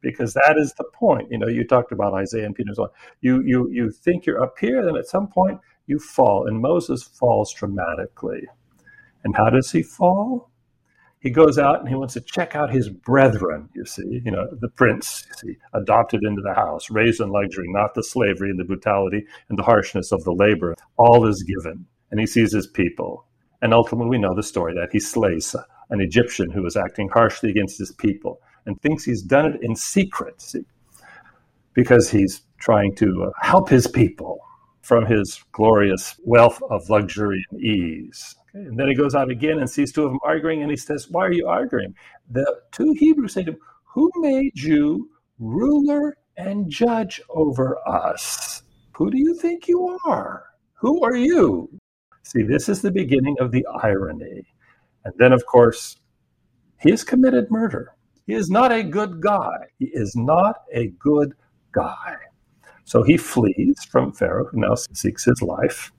because 0.00 0.32
that 0.34 0.54
is 0.56 0.72
the 0.74 0.84
point. 0.94 1.32
You 1.32 1.38
know, 1.38 1.48
you 1.48 1.66
talked 1.66 1.90
about 1.90 2.14
Isaiah 2.14 2.46
and 2.46 2.54
Peter's 2.54 2.78
one. 2.78 2.90
You 3.22 3.42
you 3.42 3.68
you 3.72 3.90
think 3.90 4.24
you're 4.24 4.42
up 4.42 4.54
here, 4.60 4.84
then 4.84 4.96
at 4.96 5.08
some 5.08 5.26
point 5.26 5.60
you 5.88 5.98
fall, 5.98 6.46
and 6.46 6.60
Moses 6.60 7.02
falls 7.02 7.52
dramatically. 7.52 8.46
And 9.24 9.36
how 9.36 9.50
does 9.50 9.72
he 9.72 9.82
fall? 9.82 10.48
He 11.20 11.30
goes 11.30 11.58
out 11.58 11.80
and 11.80 11.88
he 11.88 11.94
wants 11.94 12.14
to 12.14 12.20
check 12.20 12.54
out 12.54 12.70
his 12.70 12.88
brethren, 12.88 13.68
you 13.74 13.84
see, 13.84 14.20
you 14.24 14.30
know, 14.30 14.46
the 14.60 14.68
prince, 14.68 15.26
you 15.28 15.34
see, 15.34 15.58
adopted 15.72 16.22
into 16.22 16.42
the 16.42 16.54
house, 16.54 16.90
raised 16.90 17.20
in 17.20 17.30
luxury, 17.30 17.66
not 17.68 17.94
the 17.94 18.02
slavery 18.02 18.50
and 18.50 18.58
the 18.58 18.64
brutality 18.64 19.26
and 19.48 19.58
the 19.58 19.62
harshness 19.62 20.12
of 20.12 20.22
the 20.24 20.32
labor. 20.32 20.76
All 20.96 21.26
is 21.26 21.42
given. 21.42 21.86
And 22.10 22.20
he 22.20 22.26
sees 22.26 22.52
his 22.52 22.66
people. 22.66 23.26
And 23.62 23.74
ultimately, 23.74 24.10
we 24.10 24.18
know 24.18 24.34
the 24.34 24.42
story 24.42 24.74
that 24.74 24.90
he 24.92 25.00
slays 25.00 25.56
an 25.90 26.00
Egyptian 26.00 26.50
who 26.50 26.62
was 26.62 26.76
acting 26.76 27.08
harshly 27.08 27.50
against 27.50 27.78
his 27.78 27.92
people 27.92 28.40
and 28.66 28.80
thinks 28.80 29.04
he's 29.04 29.22
done 29.22 29.54
it 29.54 29.62
in 29.62 29.74
secret 29.74 30.40
see, 30.40 30.64
because 31.74 32.10
he's 32.10 32.42
trying 32.58 32.94
to 32.96 33.24
uh, 33.24 33.30
help 33.40 33.68
his 33.68 33.86
people 33.86 34.40
from 34.82 35.04
his 35.06 35.42
glorious 35.52 36.14
wealth 36.24 36.60
of 36.70 36.88
luxury 36.88 37.44
and 37.50 37.60
ease. 37.60 38.36
And 38.56 38.78
then 38.78 38.88
he 38.88 38.94
goes 38.94 39.14
out 39.14 39.30
again 39.30 39.58
and 39.58 39.68
sees 39.68 39.92
two 39.92 40.04
of 40.04 40.10
them 40.10 40.20
arguing, 40.22 40.62
and 40.62 40.70
he 40.70 40.78
says, 40.78 41.10
Why 41.10 41.26
are 41.26 41.32
you 41.32 41.46
arguing? 41.46 41.94
The 42.30 42.62
two 42.72 42.94
Hebrews 42.98 43.34
say 43.34 43.44
to 43.44 43.52
him, 43.52 43.58
Who 43.84 44.10
made 44.16 44.58
you 44.58 45.10
ruler 45.38 46.16
and 46.38 46.70
judge 46.70 47.20
over 47.28 47.76
us? 47.86 48.62
Who 48.92 49.10
do 49.10 49.18
you 49.18 49.34
think 49.34 49.68
you 49.68 49.98
are? 50.06 50.44
Who 50.74 51.04
are 51.04 51.16
you? 51.16 51.68
See, 52.22 52.42
this 52.42 52.70
is 52.70 52.80
the 52.80 52.90
beginning 52.90 53.36
of 53.40 53.52
the 53.52 53.66
irony. 53.82 54.46
And 55.04 55.12
then, 55.18 55.32
of 55.32 55.44
course, 55.44 55.98
he 56.80 56.90
has 56.90 57.04
committed 57.04 57.50
murder. 57.50 57.94
He 58.26 58.32
is 58.32 58.48
not 58.48 58.72
a 58.72 58.82
good 58.82 59.20
guy. 59.20 59.66
He 59.78 59.90
is 59.92 60.16
not 60.16 60.62
a 60.72 60.88
good 60.98 61.34
guy. 61.72 62.16
So 62.84 63.02
he 63.02 63.18
flees 63.18 63.84
from 63.90 64.12
Pharaoh, 64.12 64.46
who 64.46 64.60
now 64.60 64.76
seeks 64.76 65.24
his 65.24 65.42
life. 65.42 65.92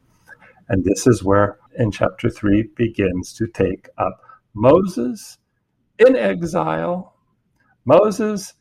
And 0.70 0.84
this 0.84 1.08
is 1.08 1.24
where, 1.24 1.60
in 1.78 1.92
chapter 1.92 2.30
3, 2.30 2.72
begins 2.76 3.34
to 3.34 3.48
take 3.48 3.90
up 3.98 4.22
Moses 4.54 5.38
in 6.00 6.16
exile, 6.16 7.16
Moses 7.86 8.54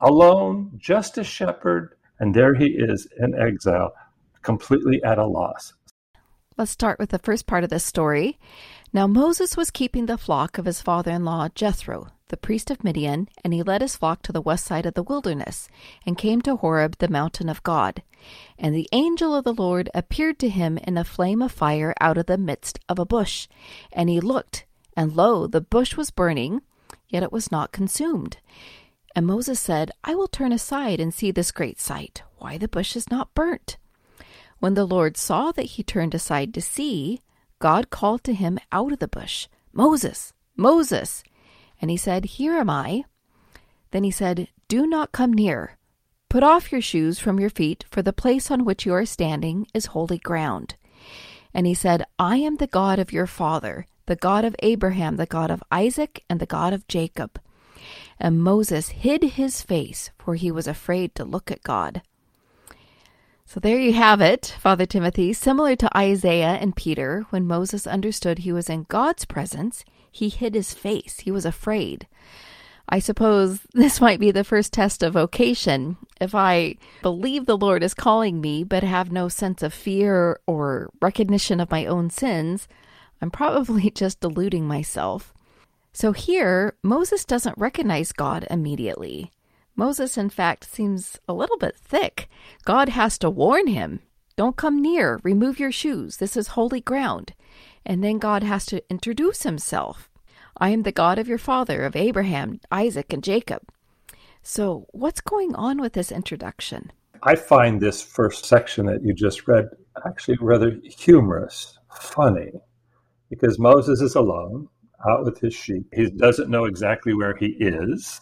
alone, 0.00 0.72
just 0.76 1.18
a 1.18 1.24
shepherd, 1.24 1.96
and 2.18 2.34
there 2.34 2.54
he 2.54 2.66
is 2.66 3.08
in 3.18 3.34
exile, 3.40 3.92
completely 4.42 5.02
at 5.02 5.18
a 5.18 5.26
loss. 5.26 5.72
Let's 6.56 6.70
start 6.70 6.98
with 7.00 7.10
the 7.10 7.18
first 7.18 7.46
part 7.46 7.64
of 7.64 7.70
the 7.70 7.80
story. 7.80 8.38
Now 8.94 9.08
Moses 9.08 9.56
was 9.56 9.72
keeping 9.72 10.06
the 10.06 10.16
flock 10.16 10.56
of 10.56 10.66
his 10.66 10.80
father 10.80 11.10
in 11.10 11.24
law 11.24 11.48
Jethro, 11.52 12.12
the 12.28 12.36
priest 12.36 12.70
of 12.70 12.84
Midian, 12.84 13.28
and 13.42 13.52
he 13.52 13.60
led 13.60 13.82
his 13.82 13.96
flock 13.96 14.22
to 14.22 14.30
the 14.30 14.40
west 14.40 14.64
side 14.64 14.86
of 14.86 14.94
the 14.94 15.02
wilderness, 15.02 15.68
and 16.06 16.16
came 16.16 16.40
to 16.42 16.54
Horeb, 16.54 16.98
the 16.98 17.08
mountain 17.08 17.48
of 17.48 17.64
God. 17.64 18.04
And 18.56 18.72
the 18.72 18.88
angel 18.92 19.34
of 19.34 19.42
the 19.42 19.52
Lord 19.52 19.90
appeared 19.94 20.38
to 20.38 20.48
him 20.48 20.78
in 20.78 20.96
a 20.96 21.02
flame 21.02 21.42
of 21.42 21.50
fire 21.50 21.92
out 22.00 22.16
of 22.16 22.26
the 22.26 22.38
midst 22.38 22.78
of 22.88 23.00
a 23.00 23.04
bush. 23.04 23.48
And 23.92 24.08
he 24.08 24.20
looked, 24.20 24.64
and 24.96 25.16
lo, 25.16 25.48
the 25.48 25.60
bush 25.60 25.96
was 25.96 26.12
burning, 26.12 26.62
yet 27.08 27.24
it 27.24 27.32
was 27.32 27.50
not 27.50 27.72
consumed. 27.72 28.36
And 29.16 29.26
Moses 29.26 29.58
said, 29.58 29.90
I 30.04 30.14
will 30.14 30.28
turn 30.28 30.52
aside 30.52 31.00
and 31.00 31.12
see 31.12 31.32
this 31.32 31.50
great 31.50 31.80
sight, 31.80 32.22
why 32.38 32.58
the 32.58 32.68
bush 32.68 32.94
is 32.94 33.10
not 33.10 33.34
burnt. 33.34 33.76
When 34.60 34.74
the 34.74 34.86
Lord 34.86 35.16
saw 35.16 35.50
that 35.50 35.62
he 35.64 35.82
turned 35.82 36.14
aside 36.14 36.54
to 36.54 36.60
see, 36.60 37.22
God 37.58 37.90
called 37.90 38.24
to 38.24 38.34
him 38.34 38.58
out 38.72 38.92
of 38.92 38.98
the 38.98 39.08
bush, 39.08 39.48
Moses, 39.72 40.32
Moses. 40.56 41.22
And 41.80 41.90
he 41.90 41.96
said, 41.96 42.24
Here 42.24 42.54
am 42.54 42.70
I. 42.70 43.04
Then 43.90 44.04
he 44.04 44.10
said, 44.10 44.48
Do 44.68 44.86
not 44.86 45.12
come 45.12 45.32
near. 45.32 45.78
Put 46.28 46.42
off 46.42 46.72
your 46.72 46.80
shoes 46.80 47.18
from 47.18 47.38
your 47.38 47.50
feet, 47.50 47.84
for 47.90 48.02
the 48.02 48.12
place 48.12 48.50
on 48.50 48.64
which 48.64 48.84
you 48.84 48.92
are 48.92 49.06
standing 49.06 49.66
is 49.72 49.86
holy 49.86 50.18
ground. 50.18 50.74
And 51.52 51.66
he 51.66 51.74
said, 51.74 52.04
I 52.18 52.38
am 52.38 52.56
the 52.56 52.66
God 52.66 52.98
of 52.98 53.12
your 53.12 53.28
father, 53.28 53.86
the 54.06 54.16
God 54.16 54.44
of 54.44 54.56
Abraham, 54.58 55.16
the 55.16 55.26
God 55.26 55.50
of 55.50 55.62
Isaac, 55.70 56.24
and 56.28 56.40
the 56.40 56.46
God 56.46 56.72
of 56.72 56.88
Jacob. 56.88 57.40
And 58.18 58.42
Moses 58.42 58.88
hid 58.88 59.22
his 59.22 59.62
face, 59.62 60.10
for 60.18 60.34
he 60.34 60.50
was 60.50 60.66
afraid 60.66 61.14
to 61.14 61.24
look 61.24 61.50
at 61.50 61.62
God. 61.62 62.02
So 63.54 63.60
there 63.60 63.78
you 63.78 63.92
have 63.92 64.20
it, 64.20 64.56
Father 64.58 64.84
Timothy. 64.84 65.32
Similar 65.32 65.76
to 65.76 65.96
Isaiah 65.96 66.58
and 66.60 66.74
Peter, 66.74 67.24
when 67.30 67.46
Moses 67.46 67.86
understood 67.86 68.40
he 68.40 68.50
was 68.50 68.68
in 68.68 68.82
God's 68.88 69.24
presence, 69.24 69.84
he 70.10 70.28
hid 70.28 70.56
his 70.56 70.74
face. 70.74 71.20
He 71.20 71.30
was 71.30 71.46
afraid. 71.46 72.08
I 72.88 72.98
suppose 72.98 73.60
this 73.72 74.00
might 74.00 74.18
be 74.18 74.32
the 74.32 74.42
first 74.42 74.72
test 74.72 75.04
of 75.04 75.12
vocation. 75.12 75.98
If 76.20 76.34
I 76.34 76.78
believe 77.00 77.46
the 77.46 77.56
Lord 77.56 77.84
is 77.84 77.94
calling 77.94 78.40
me, 78.40 78.64
but 78.64 78.82
have 78.82 79.12
no 79.12 79.28
sense 79.28 79.62
of 79.62 79.72
fear 79.72 80.40
or 80.48 80.90
recognition 81.00 81.60
of 81.60 81.70
my 81.70 81.86
own 81.86 82.10
sins, 82.10 82.66
I'm 83.22 83.30
probably 83.30 83.88
just 83.94 84.18
deluding 84.18 84.66
myself. 84.66 85.32
So 85.92 86.10
here, 86.10 86.74
Moses 86.82 87.24
doesn't 87.24 87.56
recognize 87.56 88.10
God 88.10 88.48
immediately. 88.50 89.30
Moses, 89.76 90.16
in 90.16 90.30
fact, 90.30 90.64
seems 90.64 91.18
a 91.28 91.34
little 91.34 91.58
bit 91.58 91.76
thick. 91.76 92.28
God 92.64 92.88
has 92.90 93.18
to 93.18 93.30
warn 93.30 93.66
him 93.66 94.00
Don't 94.36 94.56
come 94.56 94.80
near, 94.80 95.20
remove 95.22 95.58
your 95.58 95.72
shoes, 95.72 96.18
this 96.18 96.36
is 96.36 96.48
holy 96.48 96.80
ground. 96.80 97.34
And 97.84 98.02
then 98.02 98.18
God 98.18 98.42
has 98.42 98.64
to 98.66 98.82
introduce 98.90 99.42
himself 99.42 100.08
I 100.56 100.70
am 100.70 100.82
the 100.82 100.92
God 100.92 101.18
of 101.18 101.28
your 101.28 101.38
father, 101.38 101.84
of 101.84 101.96
Abraham, 101.96 102.60
Isaac, 102.70 103.12
and 103.12 103.24
Jacob. 103.24 103.62
So, 104.42 104.86
what's 104.92 105.20
going 105.20 105.54
on 105.54 105.80
with 105.80 105.94
this 105.94 106.12
introduction? 106.12 106.92
I 107.22 107.34
find 107.34 107.80
this 107.80 108.02
first 108.02 108.44
section 108.44 108.86
that 108.86 109.02
you 109.02 109.14
just 109.14 109.48
read 109.48 109.68
actually 110.06 110.36
rather 110.40 110.78
humorous, 110.84 111.78
funny, 111.98 112.52
because 113.30 113.58
Moses 113.58 114.00
is 114.00 114.14
alone 114.14 114.68
out 115.08 115.24
with 115.24 115.40
his 115.40 115.54
sheep. 115.54 115.86
He 115.92 116.10
doesn't 116.10 116.50
know 116.50 116.66
exactly 116.66 117.14
where 117.14 117.34
he 117.36 117.56
is. 117.58 118.20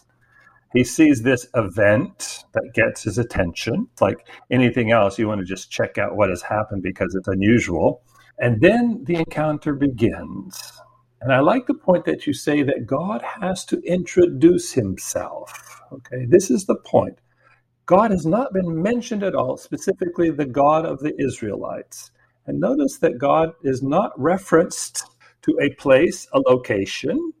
He 0.73 0.83
sees 0.83 1.21
this 1.21 1.47
event 1.55 2.45
that 2.53 2.71
gets 2.73 3.03
his 3.03 3.17
attention. 3.17 3.87
Like 4.01 4.27
anything 4.49 4.91
else, 4.91 5.19
you 5.19 5.27
want 5.27 5.39
to 5.39 5.45
just 5.45 5.71
check 5.71 5.97
out 5.97 6.15
what 6.15 6.29
has 6.29 6.41
happened 6.41 6.81
because 6.81 7.13
it's 7.15 7.27
unusual. 7.27 8.01
And 8.39 8.59
then 8.59 9.03
the 9.05 9.15
encounter 9.15 9.73
begins. 9.73 10.73
And 11.21 11.31
I 11.31 11.39
like 11.39 11.67
the 11.67 11.75
point 11.75 12.05
that 12.05 12.25
you 12.25 12.33
say 12.33 12.63
that 12.63 12.87
God 12.87 13.21
has 13.21 13.63
to 13.65 13.79
introduce 13.83 14.73
himself. 14.73 15.81
Okay, 15.91 16.25
this 16.25 16.49
is 16.49 16.65
the 16.65 16.75
point. 16.75 17.19
God 17.85 18.11
has 18.11 18.25
not 18.25 18.53
been 18.53 18.81
mentioned 18.81 19.23
at 19.23 19.35
all, 19.35 19.57
specifically 19.57 20.31
the 20.31 20.45
God 20.45 20.85
of 20.85 20.99
the 20.99 21.13
Israelites. 21.21 22.11
And 22.47 22.59
notice 22.59 22.97
that 22.97 23.19
God 23.19 23.51
is 23.63 23.83
not 23.83 24.19
referenced 24.19 25.05
to 25.43 25.57
a 25.61 25.69
place, 25.75 26.27
a 26.33 26.39
location, 26.39 27.33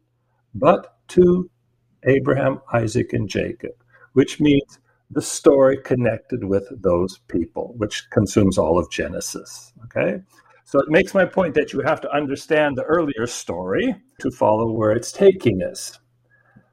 but 0.53 0.97
to 1.09 1.49
Abraham, 2.05 2.61
Isaac, 2.73 3.13
and 3.13 3.29
Jacob, 3.29 3.73
which 4.13 4.39
means 4.39 4.79
the 5.11 5.21
story 5.21 5.77
connected 5.77 6.43
with 6.43 6.67
those 6.81 7.19
people, 7.27 7.73
which 7.77 8.09
consumes 8.09 8.57
all 8.57 8.79
of 8.79 8.89
Genesis. 8.89 9.73
Okay? 9.85 10.21
So 10.65 10.79
it 10.79 10.89
makes 10.89 11.13
my 11.13 11.25
point 11.25 11.53
that 11.55 11.73
you 11.73 11.81
have 11.81 12.01
to 12.01 12.11
understand 12.11 12.77
the 12.77 12.83
earlier 12.83 13.27
story 13.27 13.95
to 14.19 14.31
follow 14.31 14.71
where 14.71 14.91
it's 14.91 15.11
taking 15.11 15.61
us. 15.61 15.99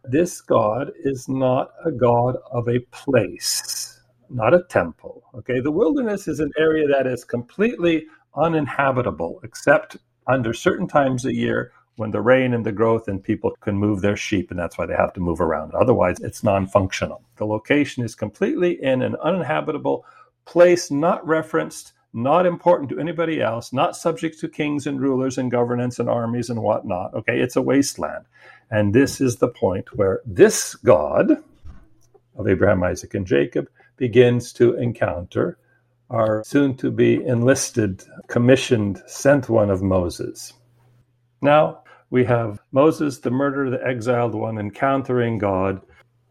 This 0.04 0.40
God 0.40 0.92
is 1.04 1.28
not 1.28 1.70
a 1.84 1.92
God 1.92 2.36
of 2.50 2.68
a 2.68 2.80
place, 2.92 4.00
not 4.30 4.54
a 4.54 4.62
temple. 4.68 5.24
Okay? 5.34 5.60
The 5.60 5.72
wilderness 5.72 6.28
is 6.28 6.40
an 6.40 6.52
area 6.58 6.86
that 6.86 7.06
is 7.06 7.24
completely 7.24 8.06
uninhabitable 8.34 9.40
except 9.42 9.96
under 10.26 10.54
certain 10.54 10.86
times 10.86 11.26
a 11.26 11.34
year 11.34 11.72
when 11.96 12.10
the 12.10 12.20
rain 12.20 12.54
and 12.54 12.64
the 12.64 12.72
growth 12.72 13.08
and 13.08 13.22
people 13.22 13.54
can 13.60 13.76
move 13.76 14.00
their 14.00 14.16
sheep, 14.16 14.50
and 14.50 14.58
that's 14.58 14.78
why 14.78 14.86
they 14.86 14.94
have 14.94 15.12
to 15.14 15.20
move 15.20 15.40
around. 15.40 15.74
Otherwise, 15.74 16.16
it's 16.20 16.42
non 16.42 16.66
functional. 16.66 17.22
The 17.36 17.46
location 17.46 18.04
is 18.04 18.14
completely 18.14 18.82
in 18.82 19.02
an 19.02 19.16
uninhabitable 19.16 20.04
place, 20.44 20.90
not 20.90 21.26
referenced, 21.26 21.92
not 22.12 22.46
important 22.46 22.90
to 22.90 22.98
anybody 22.98 23.40
else, 23.40 23.72
not 23.72 23.96
subject 23.96 24.40
to 24.40 24.48
kings 24.48 24.86
and 24.86 25.00
rulers 25.00 25.38
and 25.38 25.50
governance 25.50 25.98
and 25.98 26.08
armies 26.08 26.50
and 26.50 26.62
whatnot. 26.62 27.14
Okay, 27.14 27.40
it's 27.40 27.56
a 27.56 27.62
wasteland. 27.62 28.24
And 28.70 28.94
this 28.94 29.20
is 29.20 29.36
the 29.36 29.48
point 29.48 29.96
where 29.96 30.20
this 30.24 30.74
God 30.74 31.32
of 32.36 32.48
Abraham, 32.48 32.82
Isaac, 32.82 33.14
and 33.14 33.26
Jacob 33.26 33.68
begins 33.96 34.52
to 34.54 34.74
encounter 34.76 35.58
our 36.08 36.42
soon 36.44 36.76
to 36.76 36.90
be 36.90 37.24
enlisted, 37.24 38.02
commissioned, 38.26 39.02
sent 39.06 39.48
one 39.48 39.70
of 39.70 39.82
Moses. 39.82 40.52
Now 41.40 41.82
we 42.10 42.24
have 42.24 42.60
Moses, 42.72 43.18
the 43.18 43.30
murderer, 43.30 43.70
the 43.70 43.84
exiled 43.84 44.34
one, 44.34 44.58
encountering 44.58 45.38
God. 45.38 45.80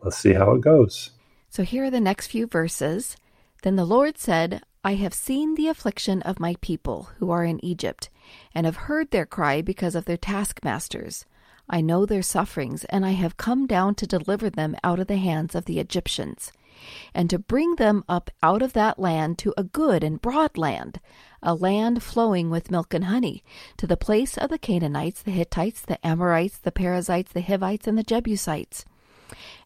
Let's 0.02 0.18
see 0.18 0.34
how 0.34 0.52
it 0.56 0.62
goes. 0.62 1.12
So 1.50 1.64
here 1.64 1.86
are 1.86 1.92
the 1.92 2.00
next 2.00 2.28
few 2.28 2.48
verses. 2.48 3.18
Then 3.64 3.76
the 3.76 3.86
Lord 3.86 4.18
said, 4.18 4.62
I 4.84 4.96
have 4.96 5.14
seen 5.14 5.56
the 5.56 5.68
affliction 5.68 6.22
of 6.22 6.40
my 6.40 6.56
people 6.62 7.10
who 7.18 7.32
are 7.32 7.44
in 7.44 7.64
Egypt, 7.64 8.10
and 8.56 8.66
have 8.66 8.88
heard 8.88 9.12
their 9.12 9.26
cry 9.26 9.62
because 9.62 9.96
of 9.96 10.06
their 10.06 10.18
taskmasters. 10.18 11.26
I 11.70 11.82
know 11.82 12.06
their 12.06 12.22
sufferings, 12.22 12.86
and 12.86 13.06
I 13.06 13.12
have 13.12 13.38
come 13.38 13.68
down 13.68 13.96
to 13.96 14.08
deliver 14.08 14.50
them 14.50 14.78
out 14.84 15.00
of 15.00 15.08
the 15.08 15.18
hands 15.18 15.54
of 15.54 15.66
the 15.66 15.80
Egyptians 15.80 16.52
and 17.14 17.30
to 17.30 17.40
bring 17.40 17.76
them 17.76 18.04
up 18.08 18.32
out 18.42 18.62
of 18.62 18.74
that 18.74 19.00
land 19.00 19.38
to 19.40 19.54
a 19.58 19.64
good 19.64 20.04
and 20.04 20.22
broad 20.22 20.58
land, 20.58 21.00
a 21.42 21.54
land 21.54 22.04
flowing 22.04 22.50
with 22.50 22.72
milk 22.72 22.94
and 22.94 23.06
honey, 23.06 23.44
to 23.78 23.88
the 23.88 23.98
place 23.98 24.38
of 24.38 24.50
the 24.50 24.58
Canaanites, 24.58 25.22
the 25.22 25.32
Hittites, 25.32 25.82
the 25.82 26.06
Amorites, 26.06 26.58
the 26.58 26.72
Perizzites, 26.72 27.32
the 27.32 27.42
Hivites, 27.42 27.88
and 27.88 27.98
the 27.98 28.04
Jebusites. 28.04 28.86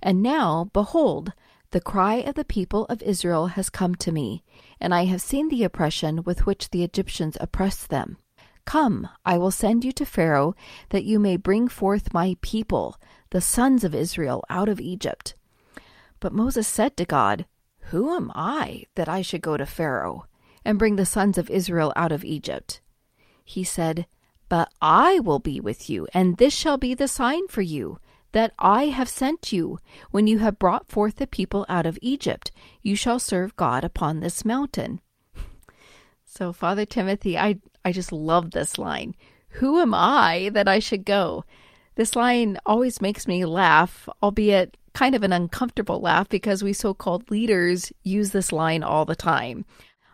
And 0.02 0.22
now, 0.22 0.70
behold, 0.74 1.34
the 1.72 1.82
cry 1.82 2.16
of 2.16 2.36
the 2.36 2.46
people 2.46 2.86
of 2.86 3.02
Israel 3.02 3.48
has 3.48 3.70
come 3.70 3.96
to 3.96 4.12
me, 4.12 4.44
and 4.80 4.94
I 4.94 5.06
have 5.06 5.22
seen 5.22 5.50
the 5.50 5.64
oppression 5.64 6.24
with 6.24 6.46
which 6.46 6.70
the 6.70 6.84
Egyptians 6.84 7.38
oppress 7.42 7.88
them. 7.88 8.18
Come, 8.66 9.10
I 9.26 9.38
will 9.38 9.52
send 9.52 9.84
you 9.84 9.92
to 9.94 10.06
Pharaoh, 10.06 10.56
that 10.90 11.04
you 11.04 11.20
may 11.20 11.36
bring 11.36 11.68
forth 11.68 12.14
my 12.14 12.38
people, 12.42 12.98
the 13.32 13.42
sons 13.42 13.84
of 13.84 13.96
Israel, 13.96 14.44
out 14.50 14.70
of 14.70 14.80
Egypt. 14.80 15.36
But 16.20 16.34
Moses 16.34 16.68
said 16.68 16.96
to 16.98 17.06
God, 17.06 17.46
Who 17.90 18.16
am 18.16 18.32
I 18.36 18.86
that 18.96 19.10
I 19.10 19.22
should 19.22 19.42
go 19.42 19.58
to 19.58 19.66
Pharaoh 19.66 20.28
and 20.66 20.80
bring 20.80 20.96
the 20.96 21.06
sons 21.06 21.38
of 21.38 21.50
Israel 21.50 21.94
out 21.96 22.12
of 22.12 22.24
Egypt? 22.24 22.82
He 23.44 23.64
said, 23.64 24.08
But 24.50 24.72
I 24.82 25.20
will 25.20 25.40
be 25.40 25.60
with 25.60 25.90
you, 25.90 26.08
and 26.14 26.38
this 26.38 26.54
shall 26.54 26.78
be 26.78 26.94
the 26.94 27.08
sign 27.08 27.48
for 27.48 27.62
you 27.62 28.00
that 28.34 28.54
I 28.60 28.86
have 28.86 29.10
sent 29.10 29.54
you. 29.54 29.80
When 30.12 30.28
you 30.28 30.40
have 30.40 30.60
brought 30.60 30.90
forth 30.90 31.16
the 31.16 31.28
people 31.28 31.66
out 31.70 31.86
of 31.86 32.00
Egypt, 32.02 32.52
you 32.82 32.96
shall 32.96 33.20
serve 33.20 33.56
God 33.56 33.84
upon 33.84 34.20
this 34.20 34.44
mountain. 34.44 35.00
So, 36.26 36.52
Father 36.52 36.84
Timothy, 36.84 37.38
I, 37.38 37.60
I 37.86 37.92
just 37.92 38.12
love 38.12 38.52
this 38.52 38.80
line. 38.80 39.14
Who 39.60 39.80
am 39.80 39.94
I 39.94 40.50
that 40.54 40.68
I 40.68 40.80
should 40.80 41.06
go? 41.06 41.46
This 41.94 42.16
line 42.16 42.58
always 42.66 43.02
makes 43.02 43.28
me 43.28 43.46
laugh, 43.46 44.10
albeit 44.24 44.76
kind 44.94 45.14
of 45.14 45.22
an 45.22 45.32
uncomfortable 45.32 46.00
laugh 46.00 46.28
because 46.30 46.64
we 46.64 46.74
so 46.74 46.94
called 46.96 47.30
leaders 47.30 47.92
use 48.04 48.32
this 48.32 48.52
line 48.52 48.82
all 48.82 49.06
the 49.06 49.16
time. 49.16 49.66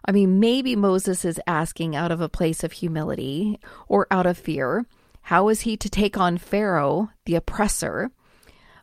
I 0.09 0.11
mean, 0.11 0.39
maybe 0.39 0.75
Moses 0.75 1.23
is 1.23 1.39
asking 1.45 1.95
out 1.95 2.11
of 2.11 2.19
a 2.19 2.27
place 2.27 2.63
of 2.63 2.71
humility 2.71 3.59
or 3.87 4.07
out 4.09 4.25
of 4.25 4.39
fear. 4.39 4.87
How 5.21 5.49
is 5.49 5.61
he 5.61 5.77
to 5.77 5.87
take 5.87 6.17
on 6.17 6.39
Pharaoh, 6.39 7.11
the 7.25 7.35
oppressor? 7.35 8.09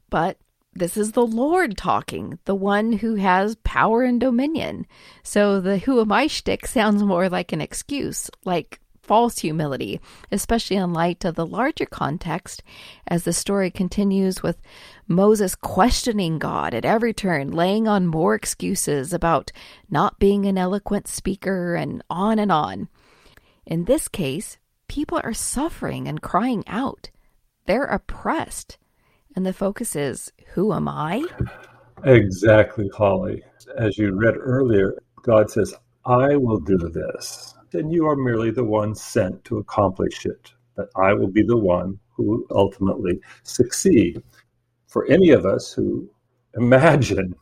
But 0.09 0.39
this 0.73 0.97
is 0.97 1.13
the 1.13 1.27
Lord 1.27 1.77
talking, 1.77 2.39
the 2.45 2.55
one 2.55 2.93
who 2.93 3.17
has 3.17 3.57
power 3.65 4.05
and 4.05 4.21
dominion. 4.21 4.87
So 5.25 5.61
the 5.61 5.79
who 5.79 6.01
am 6.01 6.13
I 6.13 6.29
shtick 6.29 6.65
sounds 6.65 7.03
more 7.03 7.29
like 7.29 7.53
an 7.53 7.61
excuse, 7.61 8.31
like 8.45 8.79
false 9.07 9.39
humility, 9.39 10.01
especially 10.33 10.77
in 10.77 10.93
light 10.93 11.25
of 11.25 11.37
the 11.37 11.47
larger 11.47 11.87
context 11.87 12.63
as 13.07 13.23
the 13.23 13.33
story 13.33 13.71
continues 13.71 14.43
with 14.43 14.61
Moses 15.07 15.55
questioning 15.55 16.39
God 16.39 16.75
at 16.75 16.85
every 16.85 17.15
turn, 17.15 17.53
laying 17.53 17.87
on 17.87 18.07
more 18.07 18.35
excuses 18.35 19.13
about 19.13 19.53
not 19.89 20.19
being 20.19 20.45
an 20.47 20.59
eloquent 20.59 21.07
speaker, 21.07 21.77
and 21.77 22.03
on 22.11 22.39
and 22.39 22.51
on. 22.51 22.89
In 23.65 23.85
this 23.85 24.09
case, 24.09 24.59
people 24.89 25.21
are 25.23 25.33
suffering 25.33 26.09
and 26.09 26.21
crying 26.21 26.65
out. 26.67 27.11
They're 27.67 27.85
oppressed. 27.85 28.79
And 29.35 29.47
the 29.47 29.53
focus 29.53 29.95
is 29.95 30.33
who 30.55 30.73
am 30.73 30.89
I? 30.89 31.25
Exactly, 32.05 32.89
Holly. 32.95 33.43
As 33.79 33.99
you 33.99 34.13
read 34.13 34.37
earlier, 34.37 34.95
God 35.23 35.51
says, 35.51 35.75
I 36.05 36.37
will 36.37 36.61
do 36.61 36.79
this. 36.79 37.55
And 37.77 37.93
you 37.93 38.07
are 38.07 38.17
merely 38.17 38.51
the 38.51 38.65
one 38.65 38.95
sent 38.95 39.45
to 39.45 39.59
accomplish 39.59 40.27
it. 40.27 40.53
That 40.77 40.89
I 40.97 41.15
will 41.15 41.29
be 41.29 41.43
the 41.43 41.57
one 41.57 41.99
who 42.11 42.47
ultimately 42.51 43.21
succeed. 43.43 44.23
For 44.89 45.07
any 45.07 45.31
of 45.31 45.47
us 45.47 45.73
who 45.73 46.09
imagine 46.55 47.35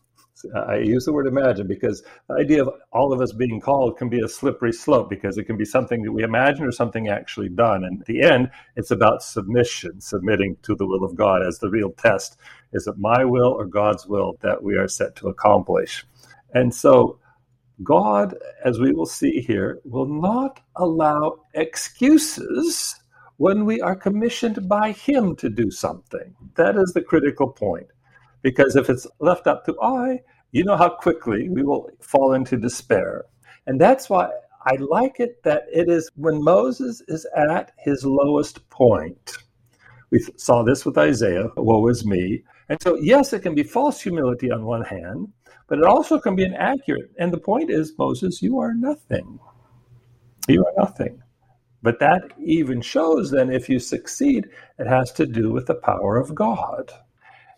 I 0.55 0.77
use 0.77 1.05
the 1.05 1.13
word 1.13 1.27
imagine 1.27 1.67
because 1.67 2.03
the 2.29 2.35
idea 2.35 2.63
of 2.63 2.71
all 2.93 3.13
of 3.13 3.21
us 3.21 3.33
being 3.33 3.61
called 3.61 3.97
can 3.97 4.09
be 4.09 4.21
a 4.21 4.29
slippery 4.29 4.73
slope 4.73 5.09
because 5.09 5.39
it 5.39 5.45
can 5.45 5.57
be 5.57 5.65
something 5.65 6.03
that 6.03 6.13
we 6.13 6.23
imagine 6.23 6.65
or 6.65 6.73
something 6.73 7.09
actually 7.09 7.49
done. 7.49 7.85
And 7.85 8.01
at 8.01 8.07
the 8.07 8.23
end, 8.23 8.51
it's 8.77 8.91
about 8.91 9.23
submission, 9.23 10.01
submitting 10.01 10.57
to 10.63 10.75
the 10.75 10.87
will 10.87 11.05
of 11.05 11.15
God 11.15 11.43
as 11.47 11.59
the 11.59 11.71
real 11.71 11.93
test. 11.93 12.37
Is 12.73 12.87
it 12.87 12.99
my 12.99 13.25
will 13.25 13.53
or 13.53 13.67
God's 13.67 14.07
will 14.07 14.37
that 14.43 14.63
we 14.63 14.77
are 14.77 14.89
set 14.89 15.17
to 15.17 15.29
accomplish? 15.29 16.05
And 16.53 16.75
so, 16.75 17.19
God, 17.83 18.37
as 18.65 18.79
we 18.79 18.93
will 18.93 19.07
see 19.07 19.41
here, 19.41 19.81
will 19.85 20.07
not 20.07 20.61
allow 20.77 21.41
excuses 21.55 22.95
when 23.37 23.65
we 23.65 23.81
are 23.81 23.97
commissioned 23.97 24.69
by 24.69 24.93
Him 24.93 25.35
to 25.37 25.49
do 25.49 25.71
something. 25.71 26.35
That 26.55 26.77
is 26.77 26.93
the 26.93 27.03
critical 27.03 27.49
point. 27.49 27.89
Because 28.43 28.77
if 28.77 28.89
it's 28.89 29.07
left 29.19 29.47
up 29.47 29.65
to 29.65 29.81
I, 29.83 30.21
you 30.53 30.65
know 30.65 30.77
how 30.77 30.91
quickly 30.91 31.49
we 31.49 31.63
will 31.63 31.91
fall 32.01 32.35
into 32.35 32.57
despair. 32.57 33.25
And 33.67 33.81
that's 33.81 34.09
why 34.09 34.31
I 34.67 34.77
like 34.77 35.19
it 35.19 35.43
that 35.43 35.65
it 35.73 35.89
is 35.89 36.11
when 36.15 36.43
Moses 36.43 37.03
is 37.09 37.27
at 37.37 37.73
his 37.79 38.05
lowest 38.05 38.69
point. 38.71 39.37
We 40.11 40.25
saw 40.37 40.63
this 40.63 40.87
with 40.87 40.97
Isaiah, 40.97 41.49
woe 41.57 41.89
is 41.89 42.07
me. 42.07 42.45
And 42.69 42.81
so, 42.81 42.95
yes, 42.95 43.33
it 43.33 43.41
can 43.41 43.55
be 43.55 43.63
false 43.63 44.01
humility 44.01 44.51
on 44.51 44.65
one 44.65 44.85
hand, 44.85 45.33
but 45.67 45.79
it 45.79 45.85
also 45.85 46.19
can 46.19 46.37
be 46.37 46.45
inaccurate. 46.45 47.11
And 47.19 47.33
the 47.33 47.39
point 47.39 47.71
is, 47.71 47.99
Moses, 47.99 48.43
you 48.43 48.59
are 48.59 48.75
nothing. 48.75 49.39
You 50.49 50.65
are 50.65 50.73
nothing. 50.77 51.23
But 51.83 52.01
that 52.01 52.33
even 52.39 52.81
shows 52.81 53.31
then 53.31 53.51
if 53.51 53.69
you 53.69 53.79
succeed, 53.79 54.49
it 54.79 54.87
has 54.87 55.13
to 55.13 55.27
do 55.27 55.53
with 55.53 55.67
the 55.67 55.75
power 55.75 56.17
of 56.17 56.35
God. 56.35 56.91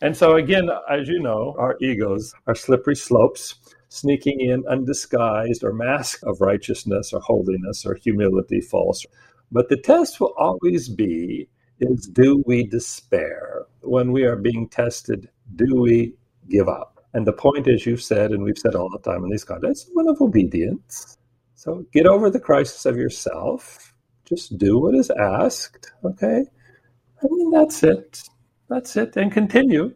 And 0.03 0.17
so, 0.17 0.37
again, 0.37 0.69
as 0.91 1.09
you 1.09 1.21
know, 1.21 1.55
our 1.59 1.77
egos 1.81 2.35
are 2.47 2.55
slippery 2.55 2.97
slopes, 2.97 3.55
sneaking 3.89 4.41
in 4.41 4.67
undisguised 4.67 5.65
or 5.65 5.73
mask 5.73 6.21
of 6.25 6.41
righteousness 6.41 7.13
or 7.13 7.21
holiness 7.21 7.87
or 7.87 7.95
humility 7.95 8.61
false. 8.61 9.07
But 9.53 9.69
the 9.69 9.77
test 9.77 10.21
will 10.21 10.35
always 10.37 10.89
be 10.89 11.49
is 11.81 12.07
do 12.07 12.43
we 12.47 12.65
despair? 12.65 13.67
When 13.81 14.13
we 14.13 14.25
are 14.25 14.37
being 14.37 14.69
tested, 14.69 15.29
do 15.55 15.81
we 15.81 16.15
give 16.49 16.69
up? 16.69 16.96
And 17.17 17.27
the 17.27 17.33
point, 17.33 17.67
as 17.67 17.87
you've 17.87 18.03
said, 18.03 18.33
and 18.33 18.43
we've 18.43 18.59
said 18.59 18.75
all 18.75 18.91
the 18.91 18.99
time 18.99 19.25
in 19.25 19.31
these 19.31 19.43
contexts, 19.43 19.89
one 19.95 20.07
of 20.07 20.21
obedience. 20.21 21.17
So 21.55 21.87
get 21.91 22.05
over 22.07 22.29
the 22.29 22.39
crisis 22.39 22.85
of 22.85 22.99
yourself. 22.99 23.95
Just 24.27 24.59
do 24.59 24.79
what 24.79 24.95
is 24.95 25.09
asked, 25.09 25.93
okay? 26.05 26.45
And 27.23 27.53
that's 27.55 27.83
it. 27.83 28.23
That's 28.69 28.97
it. 28.97 29.17
And 29.17 29.33
continue. 29.33 29.95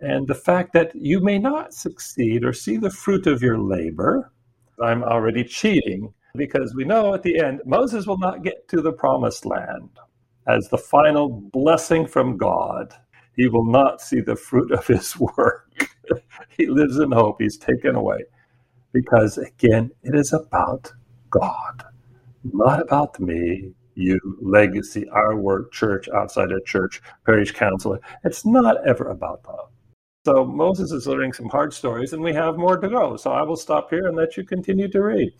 And 0.00 0.28
the 0.28 0.34
fact 0.36 0.72
that 0.74 0.94
you 0.94 1.18
may 1.18 1.40
not 1.40 1.74
succeed 1.74 2.44
or 2.44 2.52
see 2.52 2.76
the 2.76 2.88
fruit 2.88 3.26
of 3.26 3.42
your 3.42 3.58
labor, 3.58 4.30
I'm 4.80 5.02
already 5.02 5.42
cheating 5.42 6.14
because 6.36 6.72
we 6.76 6.84
know 6.84 7.14
at 7.14 7.24
the 7.24 7.40
end, 7.40 7.62
Moses 7.66 8.06
will 8.06 8.18
not 8.18 8.44
get 8.44 8.68
to 8.68 8.80
the 8.80 8.92
promised 8.92 9.44
land 9.44 9.90
as 10.46 10.68
the 10.68 10.78
final 10.78 11.28
blessing 11.52 12.06
from 12.06 12.36
God. 12.36 12.94
He 13.40 13.48
will 13.48 13.64
not 13.64 14.02
see 14.02 14.20
the 14.20 14.36
fruit 14.36 14.70
of 14.70 14.86
his 14.86 15.18
work. 15.38 15.96
he 16.58 16.66
lives 16.66 16.98
in 16.98 17.10
hope. 17.10 17.40
He's 17.40 17.56
taken 17.56 17.96
away. 17.96 18.18
Because 18.92 19.38
again, 19.38 19.90
it 20.02 20.14
is 20.14 20.34
about 20.34 20.92
God, 21.30 21.84
not 22.44 22.82
about 22.82 23.18
me, 23.18 23.72
you, 23.94 24.20
legacy, 24.42 25.08
our 25.08 25.36
work, 25.36 25.72
church, 25.72 26.06
outside 26.14 26.52
of 26.52 26.66
church, 26.66 27.00
parish 27.24 27.52
council. 27.52 27.96
It's 28.24 28.44
not 28.44 28.86
ever 28.86 29.08
about 29.08 29.42
that. 29.44 29.68
So 30.26 30.44
Moses 30.44 30.92
is 30.92 31.06
learning 31.06 31.32
some 31.32 31.48
hard 31.48 31.72
stories, 31.72 32.12
and 32.12 32.22
we 32.22 32.34
have 32.34 32.58
more 32.58 32.76
to 32.76 32.88
go. 32.90 33.16
So 33.16 33.32
I 33.32 33.40
will 33.40 33.56
stop 33.56 33.88
here 33.88 34.06
and 34.06 34.18
let 34.18 34.36
you 34.36 34.44
continue 34.44 34.88
to 34.88 35.02
read. 35.02 35.32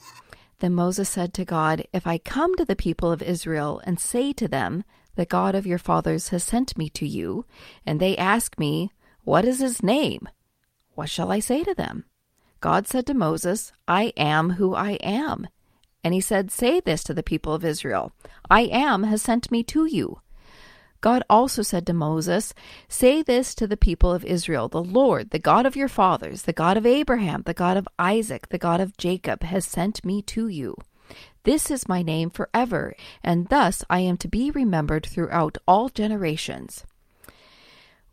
Then 0.60 0.74
Moses 0.74 1.10
said 1.10 1.34
to 1.34 1.44
God, 1.44 1.86
If 1.92 2.06
I 2.06 2.16
come 2.16 2.56
to 2.56 2.64
the 2.64 2.76
people 2.76 3.12
of 3.12 3.20
Israel 3.20 3.82
and 3.84 4.00
say 4.00 4.32
to 4.32 4.48
them, 4.48 4.84
The 5.20 5.26
God 5.26 5.54
of 5.54 5.66
your 5.66 5.76
fathers 5.76 6.30
has 6.30 6.42
sent 6.42 6.78
me 6.78 6.88
to 6.88 7.06
you, 7.06 7.44
and 7.84 8.00
they 8.00 8.16
ask 8.16 8.58
me, 8.58 8.90
What 9.22 9.44
is 9.44 9.58
his 9.58 9.82
name? 9.82 10.26
What 10.94 11.10
shall 11.10 11.30
I 11.30 11.40
say 11.40 11.62
to 11.62 11.74
them? 11.74 12.06
God 12.60 12.88
said 12.88 13.04
to 13.04 13.12
Moses, 13.12 13.70
I 13.86 14.14
am 14.16 14.52
who 14.52 14.74
I 14.74 14.92
am. 14.92 15.46
And 16.02 16.14
he 16.14 16.22
said, 16.22 16.50
Say 16.50 16.80
this 16.80 17.04
to 17.04 17.12
the 17.12 17.22
people 17.22 17.52
of 17.52 17.66
Israel 17.66 18.12
I 18.48 18.62
am 18.62 19.02
has 19.02 19.20
sent 19.20 19.50
me 19.50 19.62
to 19.64 19.84
you. 19.84 20.22
God 21.02 21.22
also 21.28 21.60
said 21.60 21.86
to 21.88 21.92
Moses, 21.92 22.54
Say 22.88 23.22
this 23.22 23.54
to 23.56 23.66
the 23.66 23.76
people 23.76 24.10
of 24.10 24.24
Israel 24.24 24.68
The 24.68 24.82
Lord, 24.82 25.32
the 25.32 25.38
God 25.38 25.66
of 25.66 25.76
your 25.76 25.88
fathers, 25.88 26.44
the 26.44 26.54
God 26.54 26.78
of 26.78 26.86
Abraham, 26.86 27.42
the 27.44 27.52
God 27.52 27.76
of 27.76 27.86
Isaac, 27.98 28.48
the 28.48 28.56
God 28.56 28.80
of 28.80 28.96
Jacob, 28.96 29.42
has 29.42 29.66
sent 29.66 30.02
me 30.02 30.22
to 30.22 30.48
you. 30.48 30.76
This 31.44 31.70
is 31.70 31.88
my 31.88 32.02
name 32.02 32.28
forever, 32.28 32.94
and 33.24 33.48
thus 33.48 33.82
I 33.88 34.00
am 34.00 34.18
to 34.18 34.28
be 34.28 34.50
remembered 34.50 35.06
throughout 35.06 35.56
all 35.66 35.88
generations. 35.88 36.84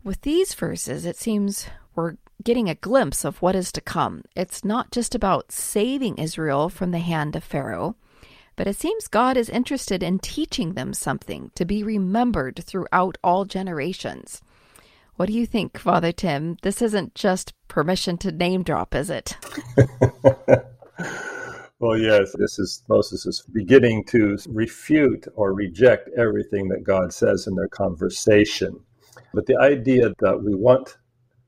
With 0.02 0.22
these 0.22 0.54
verses, 0.54 1.04
it 1.04 1.16
seems 1.16 1.66
we're 1.94 2.16
getting 2.42 2.70
a 2.70 2.74
glimpse 2.74 3.24
of 3.24 3.42
what 3.42 3.54
is 3.54 3.70
to 3.72 3.80
come. 3.80 4.22
It's 4.34 4.64
not 4.64 4.90
just 4.92 5.14
about 5.14 5.52
saving 5.52 6.16
Israel 6.16 6.70
from 6.70 6.90
the 6.90 7.00
hand 7.00 7.36
of 7.36 7.44
Pharaoh, 7.44 7.96
but 8.56 8.66
it 8.66 8.76
seems 8.76 9.08
God 9.08 9.36
is 9.36 9.50
interested 9.50 10.02
in 10.02 10.18
teaching 10.20 10.72
them 10.72 10.94
something 10.94 11.50
to 11.54 11.64
be 11.64 11.82
remembered 11.82 12.64
throughout 12.64 13.18
all 13.22 13.44
generations. 13.44 14.40
What 15.16 15.26
do 15.26 15.32
you 15.32 15.46
think, 15.46 15.78
Father 15.78 16.12
Tim? 16.12 16.56
This 16.62 16.80
isn't 16.80 17.14
just 17.14 17.52
permission 17.66 18.16
to 18.18 18.32
name 18.32 18.62
drop, 18.62 18.94
is 18.94 19.10
it? 19.10 19.36
well, 21.80 21.96
yes, 21.96 22.34
this 22.36 22.58
is 22.58 22.82
Moses 22.88 23.24
is 23.24 23.44
beginning 23.52 24.04
to 24.06 24.36
refute 24.48 25.26
or 25.36 25.52
reject 25.52 26.08
everything 26.16 26.68
that 26.68 26.82
God 26.82 27.12
says 27.12 27.46
in 27.46 27.54
their 27.54 27.68
conversation. 27.68 28.80
But 29.32 29.46
the 29.46 29.56
idea 29.58 30.12
that 30.18 30.42
we 30.42 30.54
want 30.54 30.96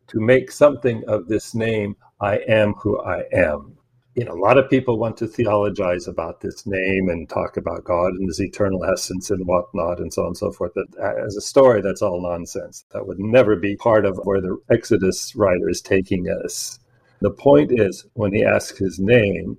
to 0.09 0.21
make 0.21 0.53
something 0.53 1.03
of 1.09 1.27
this 1.27 1.55
name, 1.55 1.97
I 2.21 2.38
am 2.49 2.75
who 2.75 3.01
I 3.01 3.25
am. 3.33 3.77
You 4.14 4.25
know, 4.25 4.33
a 4.33 4.45
lot 4.45 4.59
of 4.59 4.71
people 4.71 4.99
want 4.99 5.16
to 5.19 5.27
theologize 5.27 6.07
about 6.07 6.40
this 6.40 6.66
name 6.66 7.09
and 7.09 7.29
talk 7.29 7.57
about 7.57 7.85
God 7.85 8.12
and 8.12 8.29
his 8.29 8.40
eternal 8.40 8.85
essence 8.85 9.31
and 9.31 9.47
whatnot 9.47 9.99
and 9.99 10.12
so 10.12 10.23
on 10.23 10.29
and 10.29 10.37
so 10.37 10.53
forth. 10.53 10.73
But 10.75 10.87
uh, 11.01 11.25
as 11.27 11.37
a 11.37 11.40
story, 11.40 11.81
that's 11.81 12.03
all 12.03 12.21
nonsense. 12.21 12.85
That 12.93 13.07
would 13.07 13.19
never 13.19 13.57
be 13.57 13.77
part 13.77 14.05
of 14.05 14.19
where 14.25 14.40
the 14.40 14.59
Exodus 14.71 15.35
writer 15.35 15.69
is 15.69 15.81
taking 15.81 16.29
us. 16.29 16.79
The 17.21 17.31
point 17.31 17.71
is, 17.73 18.07
when 18.14 18.33
he 18.33 18.45
asks 18.45 18.79
his 18.79 18.99
name, 18.99 19.59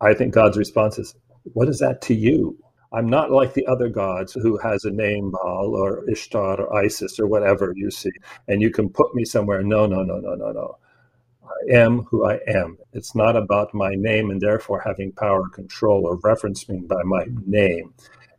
I 0.00 0.14
think 0.14 0.34
God's 0.34 0.56
response 0.58 0.98
is, 0.98 1.14
What 1.52 1.68
is 1.68 1.78
that 1.80 2.02
to 2.02 2.14
you? 2.14 2.58
I'm 2.92 3.08
not 3.08 3.30
like 3.30 3.54
the 3.54 3.66
other 3.66 3.88
gods 3.88 4.32
who 4.32 4.56
has 4.58 4.84
a 4.84 4.90
name, 4.90 5.30
Baal 5.30 5.74
or 5.74 6.08
Ishtar 6.08 6.60
or 6.60 6.76
Isis 6.76 7.18
or 7.18 7.26
whatever 7.26 7.72
you 7.76 7.90
see, 7.90 8.12
and 8.48 8.62
you 8.62 8.70
can 8.70 8.88
put 8.88 9.14
me 9.14 9.24
somewhere. 9.24 9.62
No, 9.62 9.86
no, 9.86 10.02
no, 10.02 10.18
no, 10.18 10.34
no, 10.34 10.52
no. 10.52 10.78
I 11.44 11.76
am 11.76 12.02
who 12.04 12.24
I 12.24 12.40
am. 12.46 12.78
It's 12.92 13.14
not 13.14 13.36
about 13.36 13.74
my 13.74 13.94
name 13.94 14.30
and 14.30 14.40
therefore 14.40 14.80
having 14.80 15.12
power, 15.12 15.48
control, 15.48 16.06
or 16.06 16.18
referencing 16.20 16.86
by 16.88 17.02
my 17.04 17.26
name. 17.44 17.94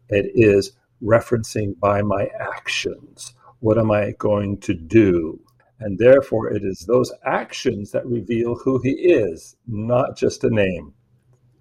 It 0.09 0.31
is 0.33 0.71
referencing 1.03 1.79
by 1.79 2.01
my 2.01 2.29
actions. 2.39 3.33
What 3.59 3.77
am 3.77 3.91
I 3.91 4.11
going 4.17 4.59
to 4.59 4.73
do? 4.73 5.39
And 5.79 5.99
therefore, 5.99 6.51
it 6.51 6.63
is 6.63 6.79
those 6.79 7.11
actions 7.25 7.91
that 7.91 8.05
reveal 8.05 8.55
who 8.55 8.79
he 8.79 8.91
is, 8.91 9.55
not 9.67 10.17
just 10.17 10.43
a 10.43 10.49
name. 10.49 10.93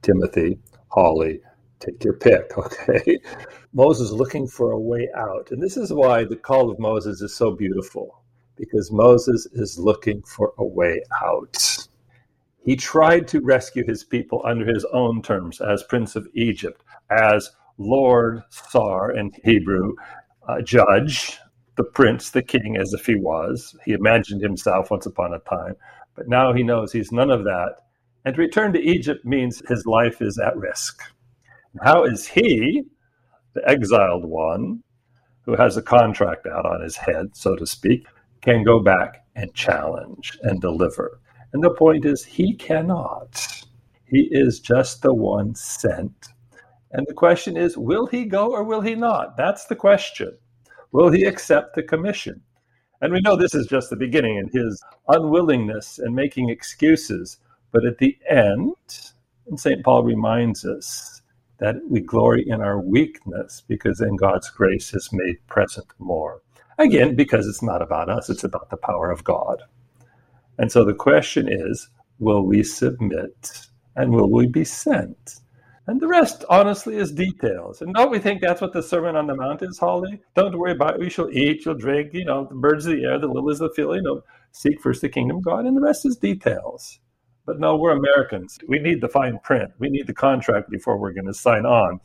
Timothy, 0.07 0.57
Holly, 0.93 1.41
take 1.81 2.05
your 2.05 2.15
pick, 2.15 2.57
okay? 2.59 3.19
Moses 3.73 4.13
looking 4.13 4.47
for 4.47 4.71
a 4.71 4.79
way 4.79 5.09
out. 5.17 5.51
And 5.51 5.61
this 5.61 5.77
is 5.77 5.93
why 5.93 6.23
the 6.25 6.37
call 6.37 6.71
of 6.71 6.79
Moses 6.79 7.21
is 7.21 7.35
so 7.35 7.51
beautiful, 7.51 8.23
because 8.55 8.93
Moses 8.93 9.47
is 9.53 9.81
looking 9.81 10.23
for 10.23 10.55
a 10.59 10.65
way 10.65 11.03
out. 11.25 11.89
He 12.65 12.77
tried 12.77 13.27
to 13.29 13.41
rescue 13.41 13.85
his 13.85 14.05
people 14.05 14.43
under 14.45 14.65
his 14.65 14.85
own 14.93 15.23
terms 15.23 15.61
as 15.61 15.83
Prince 15.83 16.15
of 16.15 16.29
Egypt, 16.35 16.85
as 17.11 17.51
Lord, 17.77 18.43
Sar 18.51 19.11
in 19.11 19.33
Hebrew, 19.43 19.95
uh, 20.49 20.63
judge, 20.63 21.39
the 21.77 21.85
prince, 21.85 22.31
the 22.31 22.43
king, 22.43 22.77
as 22.81 22.93
if 22.93 23.07
he 23.07 23.17
was. 23.17 23.77
He 23.85 23.93
imagined 23.93 24.41
himself 24.41 24.91
once 24.91 25.07
upon 25.07 25.35
a 25.35 25.41
time, 25.41 25.75
but 26.15 26.29
now 26.29 26.53
he 26.53 26.63
knows 26.63 26.93
he's 26.93 27.11
none 27.13 27.31
of 27.31 27.43
that. 27.45 27.86
And 28.27 28.35
to 28.35 28.41
return 28.41 28.73
to 28.73 28.81
Egypt 28.81 29.25
means 29.25 29.63
his 29.69 29.87
life 29.87 30.21
is 30.21 30.37
at 30.37 30.57
risk. 30.57 31.01
How 31.85 32.03
is 32.03 32.27
he, 32.27 32.83
the 33.55 33.67
exiled 33.69 34.25
one, 34.25 34.83
who 35.43 35.55
has 35.55 35.77
a 35.77 35.83
contract 35.83 36.45
out 36.45 36.67
on 36.67 36.83
his 36.83 36.97
head, 36.97 37.37
so 37.37 37.55
to 37.55 37.65
speak, 37.65 38.05
can 38.41 38.65
go 38.65 38.81
back 38.81 39.25
and 39.37 39.55
challenge 39.55 40.37
and 40.43 40.61
deliver? 40.61 41.21
And 41.53 41.63
the 41.63 41.71
point 41.71 42.05
is, 42.05 42.25
he 42.25 42.55
cannot. 42.57 43.65
He 44.07 44.29
is 44.33 44.59
just 44.59 45.03
the 45.03 45.15
one 45.15 45.55
sent. 45.55 46.27
And 46.91 47.07
the 47.07 47.15
question 47.15 47.57
is, 47.57 47.79
will 47.79 48.07
he 48.07 48.25
go 48.25 48.51
or 48.51 48.65
will 48.65 48.81
he 48.81 48.97
not? 48.97 49.37
That's 49.37 49.67
the 49.67 49.77
question. 49.77 50.37
Will 50.91 51.11
he 51.11 51.25
accept 51.25 51.77
the 51.77 51.83
commission? 51.85 52.43
And 53.01 53.13
we 53.13 53.21
know 53.21 53.37
this 53.37 53.55
is 53.55 53.69
just 53.69 53.89
the 53.89 53.97
beginning 53.97 54.37
in 54.39 54.49
his 54.49 54.83
unwillingness 55.07 56.01
and 56.01 56.13
making 56.13 56.51
excuses. 56.51 57.39
But 57.77 57.85
at 57.85 57.99
the 57.99 58.17
end, 58.27 58.75
and 59.47 59.61
St. 59.61 59.85
Paul 59.85 60.03
reminds 60.03 60.65
us 60.65 61.21
that 61.59 61.77
we 61.87 62.01
glory 62.01 62.43
in 62.49 62.63
our 62.63 62.81
weakness 62.81 63.63
because 63.69 63.99
then 63.99 64.17
God's 64.17 64.49
grace 64.49 64.95
is 64.95 65.11
made 65.13 65.47
present 65.47 65.85
more. 65.99 66.41
Again, 66.79 67.15
because 67.17 67.47
it's 67.47 67.63
not 67.63 67.83
about 67.83 68.09
us, 68.09 68.31
it's 68.31 68.45
about 68.45 68.71
the 68.71 68.79
power 68.79 69.11
of 69.11 69.25
God. 69.25 69.63
And 70.57 70.73
so 70.73 70.87
the 70.87 70.95
question 70.95 71.53
is 71.53 71.91
will 72.19 72.47
we 72.47 72.63
submit 72.63 73.69
and 73.95 74.11
will 74.11 74.31
we 74.31 74.47
be 74.47 74.65
sent? 74.65 75.35
And 75.87 76.01
the 76.01 76.09
rest, 76.09 76.47
honestly, 76.49 76.97
is 76.97 77.13
details. 77.13 77.83
And 77.83 77.93
don't 77.93 78.11
we 78.11 78.21
think 78.21 78.41
that's 78.41 78.63
what 78.63 78.73
the 78.73 78.83
Sermon 78.83 79.17
on 79.17 79.27
the 79.27 79.37
Mount 79.37 79.61
is, 79.61 79.79
Holly? 79.79 80.23
Don't 80.35 80.59
worry 80.59 80.73
about 80.73 80.95
it. 80.95 81.01
We 81.01 81.11
shall 81.11 81.29
eat, 81.31 81.67
you'll 81.67 81.75
drink, 81.75 82.15
you 82.15 82.25
know, 82.25 82.47
the 82.47 82.55
birds 82.55 82.87
of 82.87 82.97
the 82.97 83.05
air, 83.05 83.19
the 83.19 83.29
lilies 83.29 83.61
of 83.61 83.69
the 83.69 83.75
field, 83.75 83.97
you 83.97 84.03
know, 84.03 84.23
seek 84.53 84.81
first 84.81 85.03
the 85.03 85.11
kingdom 85.11 85.37
of 85.37 85.45
God, 85.45 85.67
and 85.67 85.77
the 85.77 85.83
rest 85.83 86.07
is 86.07 86.17
details. 86.17 87.01
But 87.47 87.61
no, 87.61 87.77
we're 87.77 87.97
Americans. 87.97 88.59
We 88.67 88.81
need 88.81 89.01
the 89.01 89.09
fine 89.09 89.39
print. 89.45 89.71
We 89.79 89.89
need 89.89 90.09
the 90.09 90.15
contract 90.15 90.69
before 90.69 90.99
we're 90.99 91.13
going 91.13 91.29
to 91.29 91.35
sign 91.35 91.65
on. 91.65 92.01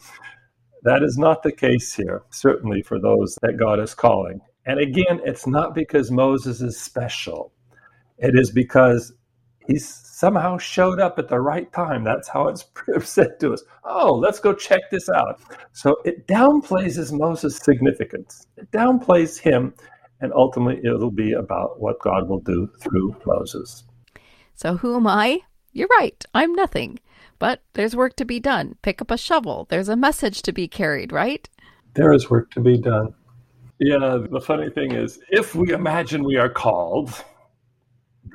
That 0.84 1.02
is 1.04 1.18
not 1.18 1.42
the 1.42 1.52
case 1.52 1.94
here, 1.94 2.22
certainly 2.30 2.84
for 2.84 3.00
those 3.00 3.36
that 3.42 3.58
God 3.58 3.80
is 3.80 3.96
calling. 3.96 4.40
And 4.66 4.80
again, 4.80 5.20
it's 5.26 5.48
not 5.48 5.74
because 5.74 6.12
Moses 6.12 6.62
is 6.62 6.80
special. 6.80 7.52
It 8.20 8.38
is 8.38 8.52
because 8.52 9.14
he 9.68 9.80
somehow 9.80 10.58
showed 10.60 11.00
up 11.00 11.18
at 11.18 11.28
the 11.28 11.40
right 11.40 11.72
time. 11.74 12.04
That's 12.04 12.28
how 12.28 12.48
it's 12.48 12.66
said 13.10 13.40
to 13.40 13.54
us. 13.54 13.64
Oh, 13.84 14.14
let's 14.14 14.40
go 14.40 14.54
check 14.54 14.82
this 14.92 15.10
out. 15.10 15.42
So 15.72 15.96
it 16.06 16.28
downplays 16.28 16.98
his 16.98 17.12
Moses' 17.12 17.58
significance. 17.58 18.46
It 18.58 18.70
downplays 18.72 19.40
him, 19.40 19.74
and 20.20 20.32
ultimately 20.34 20.82
it'll 20.86 21.12
be 21.12 21.34
about 21.34 21.80
what 21.80 22.00
God 22.00 22.30
will 22.30 22.42
do 22.42 22.70
through 22.80 23.16
Moses. 23.26 23.84
So 24.62 24.78
who 24.78 24.96
am 24.96 25.08
I? 25.08 25.40
You're 25.74 25.88
right. 26.00 26.24
I'm 26.36 26.54
nothing. 26.54 27.00
But 27.40 27.64
there's 27.74 27.96
work 27.96 28.16
to 28.18 28.26
be 28.26 28.40
done. 28.40 28.76
Pick 28.84 29.02
up 29.02 29.10
a 29.10 29.18
shovel. 29.18 29.66
There's 29.70 29.90
a 29.90 29.96
message 29.96 30.44
to 30.44 30.52
be 30.52 30.68
carried, 30.68 31.12
right? 31.12 31.50
There 31.96 32.14
is 32.14 32.30
work 32.30 32.52
to 32.52 32.60
be 32.60 32.78
done. 32.78 33.16
Yeah, 33.80 34.20
the 34.30 34.40
funny 34.40 34.70
thing 34.70 34.92
is, 34.92 35.18
if 35.30 35.56
we 35.56 35.74
imagine 35.74 36.24
we 36.24 36.38
are 36.38 36.48
called, 36.48 37.10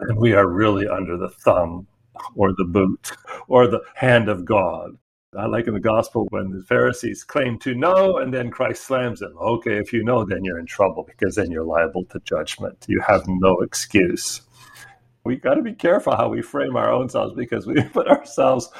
then 0.00 0.16
we 0.16 0.32
are 0.32 0.48
really 0.48 0.88
under 0.88 1.16
the 1.16 1.28
thumb 1.28 1.86
or 2.34 2.52
the 2.54 2.64
boot 2.64 3.12
or 3.46 3.68
the 3.68 3.82
hand 3.94 4.28
of 4.28 4.44
God. 4.44 4.98
I 5.38 5.46
like 5.46 5.68
in 5.68 5.74
the 5.74 5.80
gospel 5.80 6.26
when 6.30 6.50
the 6.50 6.64
Pharisees 6.64 7.22
claim 7.22 7.56
to 7.60 7.72
know 7.72 8.16
and 8.16 8.34
then 8.34 8.50
Christ 8.50 8.82
slams 8.82 9.20
them. 9.20 9.36
Okay, 9.40 9.76
if 9.76 9.92
you 9.92 10.02
know, 10.02 10.24
then 10.24 10.42
you're 10.42 10.58
in 10.58 10.66
trouble 10.66 11.04
because 11.04 11.36
then 11.36 11.52
you're 11.52 11.62
liable 11.62 12.04
to 12.06 12.18
judgment. 12.24 12.84
You 12.88 13.00
have 13.06 13.28
no 13.28 13.60
excuse 13.60 14.42
we 15.26 15.36
got 15.36 15.54
to 15.54 15.62
be 15.62 15.74
careful 15.74 16.16
how 16.16 16.28
we 16.28 16.42
frame 16.42 16.76
our 16.76 16.90
own 16.90 17.08
selves 17.08 17.34
because 17.34 17.66
we 17.66 17.82
put 17.92 18.08
ourselves 18.08 18.70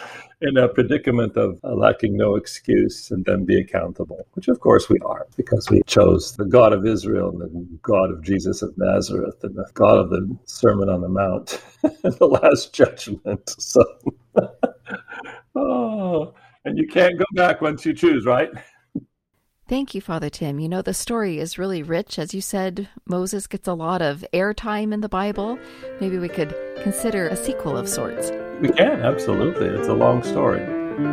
in 0.43 0.57
a 0.57 0.69
predicament 0.69 1.37
of 1.37 1.59
uh, 1.65 1.75
lacking 1.75 2.17
no 2.17 2.37
excuse 2.37 3.11
and 3.11 3.25
then 3.25 3.45
be 3.45 3.61
accountable, 3.61 4.27
which 4.35 4.49
of 4.49 4.61
course 4.61 4.89
we 4.89 4.99
are 5.05 5.27
because 5.37 5.69
we 5.71 5.83
chose 5.87 6.37
the 6.37 6.45
God 6.45 6.73
of 6.73 6.87
Israel 6.87 7.31
and 7.31 7.41
the 7.41 7.79
God 7.83 8.11
of 8.11 8.23
Jesus 8.23 8.63
of 8.63 8.73
Nazareth 8.79 9.37
and 9.43 9.57
the 9.57 9.67
God 9.75 9.99
of 9.99 10.11
the 10.11 10.37
Sermon 10.47 10.89
on 10.89 11.01
the 11.01 11.09
Mount 11.09 11.63
and 11.83 12.15
the 12.15 12.27
Last 12.27 12.73
Judgment. 12.73 13.55
So, 13.59 13.85
oh, 15.57 16.35
and 16.65 16.79
you 16.79 16.87
can't 16.87 17.19
go 17.19 17.27
back 17.35 17.61
once 17.61 17.85
you 17.87 17.95
choose, 17.95 18.27
right? 18.27 18.51
Thank 19.69 19.97
you, 19.97 20.01
Father 20.01 20.31
Tim. 20.31 20.61
You 20.61 20.69
know, 20.69 20.81
the 20.81 20.95
story 20.95 21.41
is 21.41 21.59
really 21.59 21.83
rich. 21.83 22.21
As 22.21 22.33
you 22.33 22.41
said, 22.41 22.89
Moses 23.05 23.49
gets 23.49 23.67
a 23.67 23.75
lot 23.75 24.01
of 24.01 24.25
airtime 24.33 24.95
in 24.95 25.01
the 25.01 25.09
Bible. 25.09 25.59
Maybe 26.01 26.19
we 26.19 26.29
could 26.29 26.55
consider 26.83 27.27
a 27.27 27.37
sequel 27.37 27.77
of 27.77 27.89
sorts. 27.89 28.31
We 28.61 28.69
can, 28.69 29.03
absolutely. 29.03 29.67
It's 29.67 29.89
a 29.89 29.95
long 29.95 30.23
story. 30.23 30.65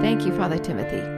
Thank 0.01 0.25
you, 0.25 0.35
Father 0.37 0.59
Timothy. 0.59 1.12